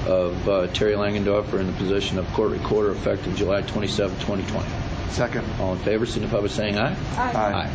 [0.07, 4.67] of uh, Terry Langendorfer in the position of court recorder effective July 27, 2020.
[5.09, 5.45] Second.
[5.59, 6.95] All in favor, signify by saying aye.
[7.17, 7.33] Aye.
[7.33, 7.71] Aye.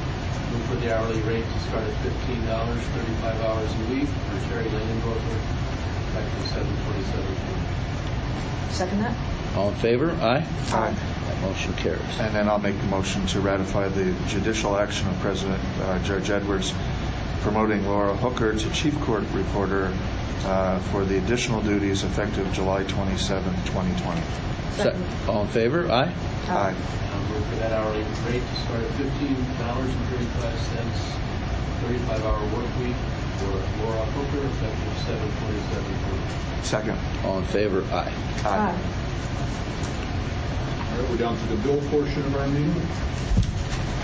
[0.53, 4.49] Move for the hourly rate to start at fifteen dollars, thirty-five hours a week for
[4.49, 5.37] Terry Langendorfer,
[6.09, 8.72] effective seven twenty-seven twenty.
[8.72, 9.16] Second that.
[9.57, 10.11] All in favor?
[10.20, 10.47] Aye.
[10.72, 10.95] Aye.
[11.26, 12.01] That motion carries.
[12.20, 16.30] And then I'll make a motion to ratify the judicial action of President uh, Judge
[16.30, 16.72] Edwards
[17.43, 19.93] promoting Laura Hooker to Chief Court Reporter
[20.45, 24.20] uh, for the additional duties effective July 27, 2020.
[24.72, 24.97] Se-
[25.28, 25.91] All in favor?
[25.91, 26.12] Aye.
[26.49, 26.74] Aye.
[27.45, 30.99] I'll move for that hourly rate to start at fifteen dollars and thirty-five cents,
[31.82, 32.97] thirty-five hour work week,
[33.38, 33.53] for
[33.84, 36.64] Laura Hooker, effective seven twenty-seven twenty.
[36.64, 36.99] Second.
[37.24, 37.84] All in favor?
[37.92, 38.12] Aye.
[40.90, 42.72] All right, we're down to the bill portion of our meeting.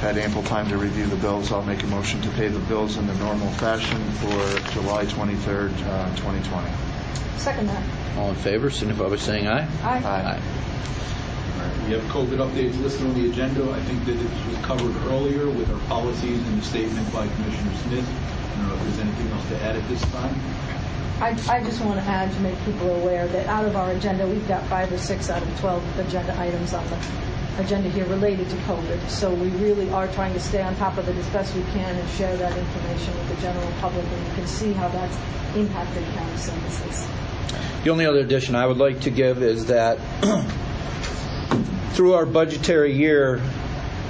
[0.00, 1.52] Had ample time to review the bills.
[1.52, 5.72] I'll make a motion to pay the bills in the normal fashion for July 23rd,
[5.86, 6.68] uh, 2020.
[7.36, 7.82] Second that.
[8.18, 9.66] All in favor, signify by saying aye.
[9.82, 10.02] Aye.
[10.04, 10.40] Aye.
[11.60, 13.70] All right, we have COVID updates listed on the agenda.
[13.70, 17.74] I think that this was covered earlier with our policies and the statement by Commissioner
[17.84, 18.08] Smith.
[18.08, 20.34] I don't know if there's anything else to add at this time.
[21.20, 24.26] I, I just want to add to make people aware that out of our agenda,
[24.26, 26.98] we've got five or six out of 12 agenda items on the
[27.58, 29.06] agenda here related to COVID.
[29.10, 31.94] So we really are trying to stay on top of it as best we can
[31.94, 35.18] and share that information with the general public, and you can see how that's
[35.54, 37.06] impacted county services.
[37.84, 39.98] The only other addition I would like to give is that
[42.00, 43.42] through our budgetary year,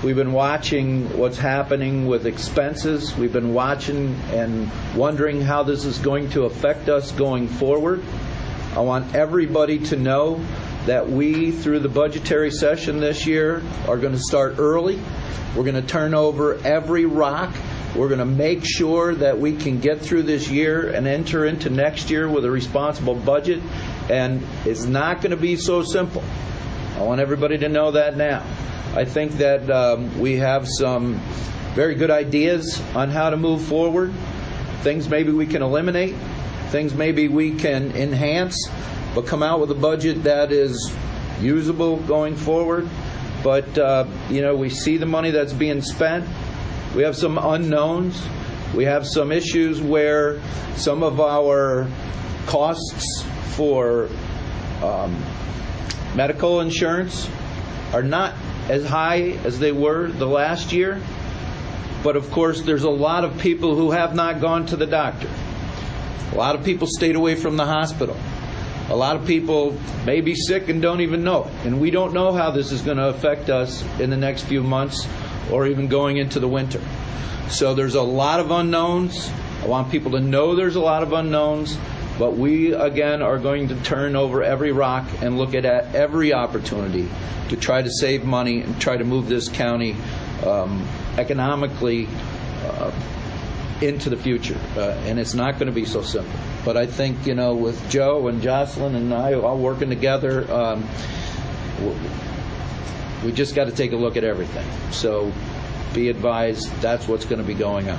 [0.04, 3.16] we've been watching what's happening with expenses.
[3.16, 8.00] We've been watching and wondering how this is going to affect us going forward.
[8.76, 10.40] I want everybody to know
[10.86, 15.00] that we, through the budgetary session this year, are going to start early.
[15.56, 17.52] We're going to turn over every rock.
[17.96, 21.70] We're going to make sure that we can get through this year and enter into
[21.70, 23.60] next year with a responsible budget.
[24.08, 26.22] And it's not going to be so simple.
[27.00, 28.44] I want everybody to know that now.
[28.94, 31.14] I think that um, we have some
[31.72, 34.12] very good ideas on how to move forward.
[34.82, 36.14] Things maybe we can eliminate,
[36.68, 38.68] things maybe we can enhance,
[39.14, 40.94] but come out with a budget that is
[41.40, 42.86] usable going forward.
[43.42, 46.28] But, uh, you know, we see the money that's being spent.
[46.94, 48.22] We have some unknowns.
[48.74, 50.38] We have some issues where
[50.76, 51.88] some of our
[52.44, 53.22] costs
[53.56, 54.10] for
[54.82, 55.16] um,
[56.14, 57.28] medical insurance
[57.92, 58.34] are not
[58.68, 61.00] as high as they were the last year.
[62.02, 65.28] But of course, there's a lot of people who have not gone to the doctor.
[66.32, 68.16] A lot of people stayed away from the hospital.
[68.88, 71.50] A lot of people may be sick and don't even know.
[71.64, 74.62] And we don't know how this is going to affect us in the next few
[74.62, 75.06] months
[75.50, 76.80] or even going into the winter.
[77.48, 79.30] So there's a lot of unknowns.
[79.62, 81.76] I want people to know there's a lot of unknowns.
[82.20, 87.08] But we, again, are going to turn over every rock and look at every opportunity
[87.48, 89.96] to try to save money and try to move this county
[90.44, 92.08] um, economically
[92.62, 92.92] uh,
[93.80, 94.60] into the future.
[94.76, 96.38] Uh, and it's not going to be so simple.
[96.62, 100.86] But I think, you know, with Joe and Jocelyn and I all working together, um,
[103.24, 104.66] we just got to take a look at everything.
[104.92, 105.32] So
[105.94, 107.98] be advised that's what's going to be going on.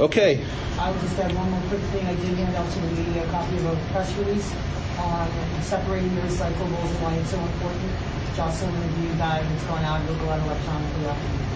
[0.00, 0.44] Okay.
[0.78, 2.06] I would just add one more quick thing.
[2.06, 4.52] I did hand out to the media a copy of a press release
[4.98, 5.30] on
[5.62, 7.92] separating your recyclables and why it's so important.
[8.34, 10.02] Jocelyn reviewed that and it's going out.
[10.02, 11.54] It'll go out electronically after the meeting.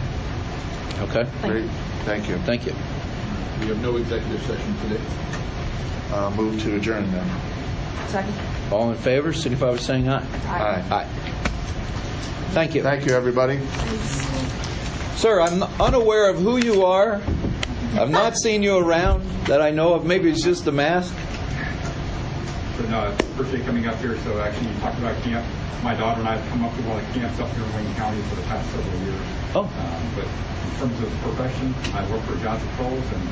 [1.10, 1.24] Okay.
[1.42, 1.64] Thank Great.
[1.64, 1.70] you.
[2.04, 2.38] Thank you.
[2.38, 2.74] Thank you.
[3.60, 5.02] We have no executive session today.
[6.12, 7.28] Uh, move to adjourn then.
[8.06, 8.34] Second.
[8.70, 10.24] All in favor, signify by saying aye.
[10.46, 10.84] Aye.
[10.90, 11.04] Aye.
[12.50, 12.82] Thank you.
[12.82, 13.58] Thank you, everybody.
[15.16, 17.20] Sir, I'm unaware of who you are.
[17.96, 20.04] I've not seen you around that I know of.
[20.04, 21.14] Maybe it's just the mask.
[22.76, 24.16] But no, I appreciate coming up here.
[24.22, 25.46] So actually, you talked about camp.
[25.82, 27.72] My daughter and I have come up to a lot of camps up here in
[27.74, 29.22] Wayne County for the past several years.
[29.54, 29.66] Oh.
[29.66, 33.24] Um, but in terms of profession, I work for Johnson Controls, and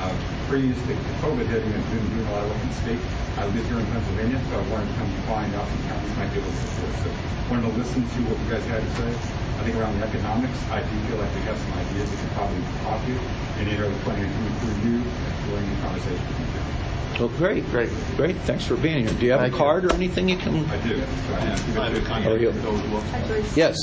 [0.00, 0.12] uh,
[0.48, 3.02] previous to COVID hitting, I've been doing a lot of work in state.
[3.36, 6.32] I live here in Pennsylvania, so I wanted to come find out some counties might
[6.32, 6.92] be able to support.
[7.04, 7.08] So
[7.52, 9.12] wanted to listen to what you guys had to say.
[9.60, 12.28] I think around the economics, I do feel like we have some ideas that can
[12.30, 13.18] probably talk to you,
[13.60, 15.04] and either the planning to through you,
[15.52, 17.20] during the conversation with you.
[17.20, 18.36] Well, great, great, great.
[18.48, 19.12] Thanks for being here.
[19.12, 19.62] Do you have Thank a you.
[19.62, 20.64] card or anything you can?
[20.64, 20.96] I do.
[20.96, 23.04] I have, I have a contact Oh, you- with those who work.
[23.12, 23.54] Hi, Bruce.
[23.54, 23.76] Yes.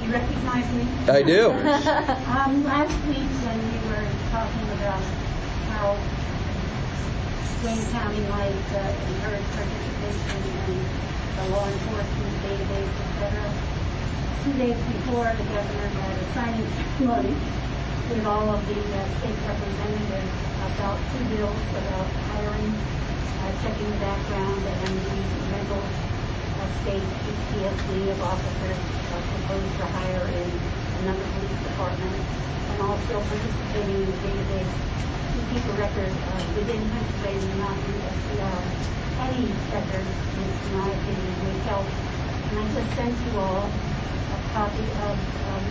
[0.00, 0.88] You recognize me?
[1.12, 1.50] I do.
[2.32, 5.02] um, last week when we were talking about
[5.76, 5.92] how
[7.68, 10.40] Wayne County might uh, encourage participation
[10.72, 10.80] in
[11.36, 13.75] the law enforcement database, et cetera,
[14.46, 20.30] two days before the governor had a signing with all of the uh, state representatives
[20.70, 25.18] about two bills about hiring, uh, checking the background, and the
[25.50, 30.48] mental uh, state PTSD of officers uh, proposed to hire in
[31.02, 36.86] another police department, and also participating in the database to keep a record uh, within
[36.94, 38.62] Pennsylvania, not in SCR.
[39.26, 41.88] Any record, in my opinion, would help.
[42.46, 43.66] And I just sent you all
[44.56, 45.16] copy of,
[45.52, 45.64] um,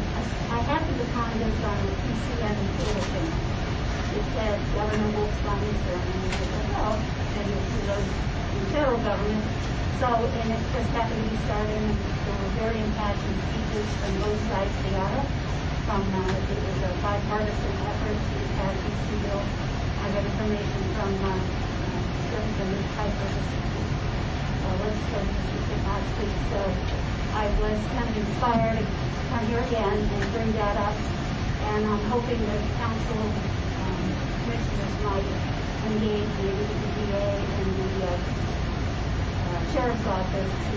[0.54, 3.28] I to find this on the PCN bulletin.
[4.14, 6.94] It said Governor Wolf's signing ceremony, and I said, oh,
[7.34, 8.10] maybe it's who goes
[8.70, 9.42] federal government.
[9.98, 14.22] So, and it just happened to be starting, and there were very impassioned speeches from
[14.22, 15.26] both sides of the aisle.
[15.90, 19.42] From, uh, it was a bipartisan effort to pass this bill.
[19.98, 26.62] I got information from uh, uh, the Piper uh, legislative assistant last week, so
[27.36, 28.86] I was kind of inspired to
[29.28, 30.96] come here again and bring that up.
[31.76, 34.04] And I'm hoping that council um,
[34.40, 35.28] commissioners might
[35.84, 40.76] engage maybe with the DA and the uh, uh, sheriff's office to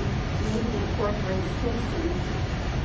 [0.51, 2.19] maybe incorporate citizens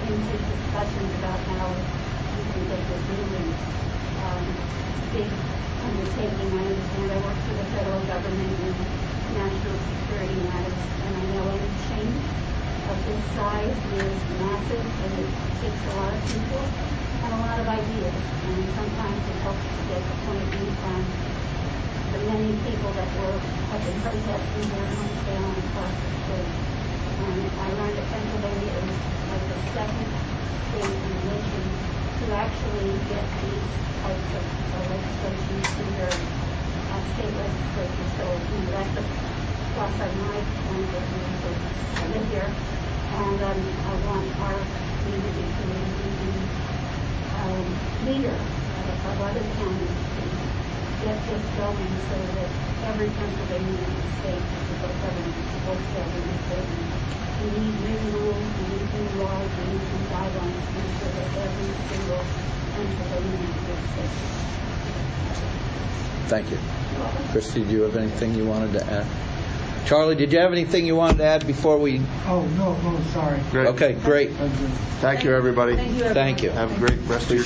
[0.06, 3.50] into discussions about how we can get this moving.
[4.22, 4.46] Um,
[5.18, 5.30] big
[5.82, 6.50] undertaking.
[6.54, 8.74] I understand I work for the federal government in
[9.34, 12.53] national security matters, and I know any change
[12.84, 15.30] of this size is massive, and it
[15.64, 16.64] takes a lot of people
[17.24, 18.16] and a lot of ideas.
[18.44, 21.00] And sometimes it helps to get the point of view from
[22.12, 26.52] the many people that were have been protesting their hometown across the state.
[27.24, 28.98] And I learned that Pennsylvania is
[29.32, 31.64] like the second state in the nation
[32.20, 33.70] to actually get these
[34.04, 38.08] types of uh, legislation to their uh, state legislature.
[38.20, 38.26] So
[38.76, 39.04] that's a
[39.74, 42.73] plus on my point of view I live here,
[43.14, 44.58] and um, I want our
[45.06, 45.78] community to be
[46.18, 46.34] the
[47.46, 47.66] um,
[48.10, 50.24] leader of, of other counties to
[51.06, 52.50] get this going so that
[52.90, 53.86] every Pennsylvania
[54.18, 56.70] state has a book government supports every state.
[57.38, 61.14] We need new rules, we need new laws, we need new guidelines to make sure
[61.14, 62.24] that every single
[62.74, 64.18] Pennsylvania is safe.
[66.34, 66.58] Thank you.
[67.30, 69.06] Christy, do you have anything you wanted to add?
[69.86, 72.00] Charlie, did you have anything you wanted to add before we?
[72.26, 73.40] Oh, no, no, sorry.
[73.68, 74.32] Okay, great.
[75.02, 75.76] Thank you, everybody.
[75.76, 76.14] Thank you, everyone.
[76.14, 76.50] Thank you.
[76.52, 77.42] Have a great rest of your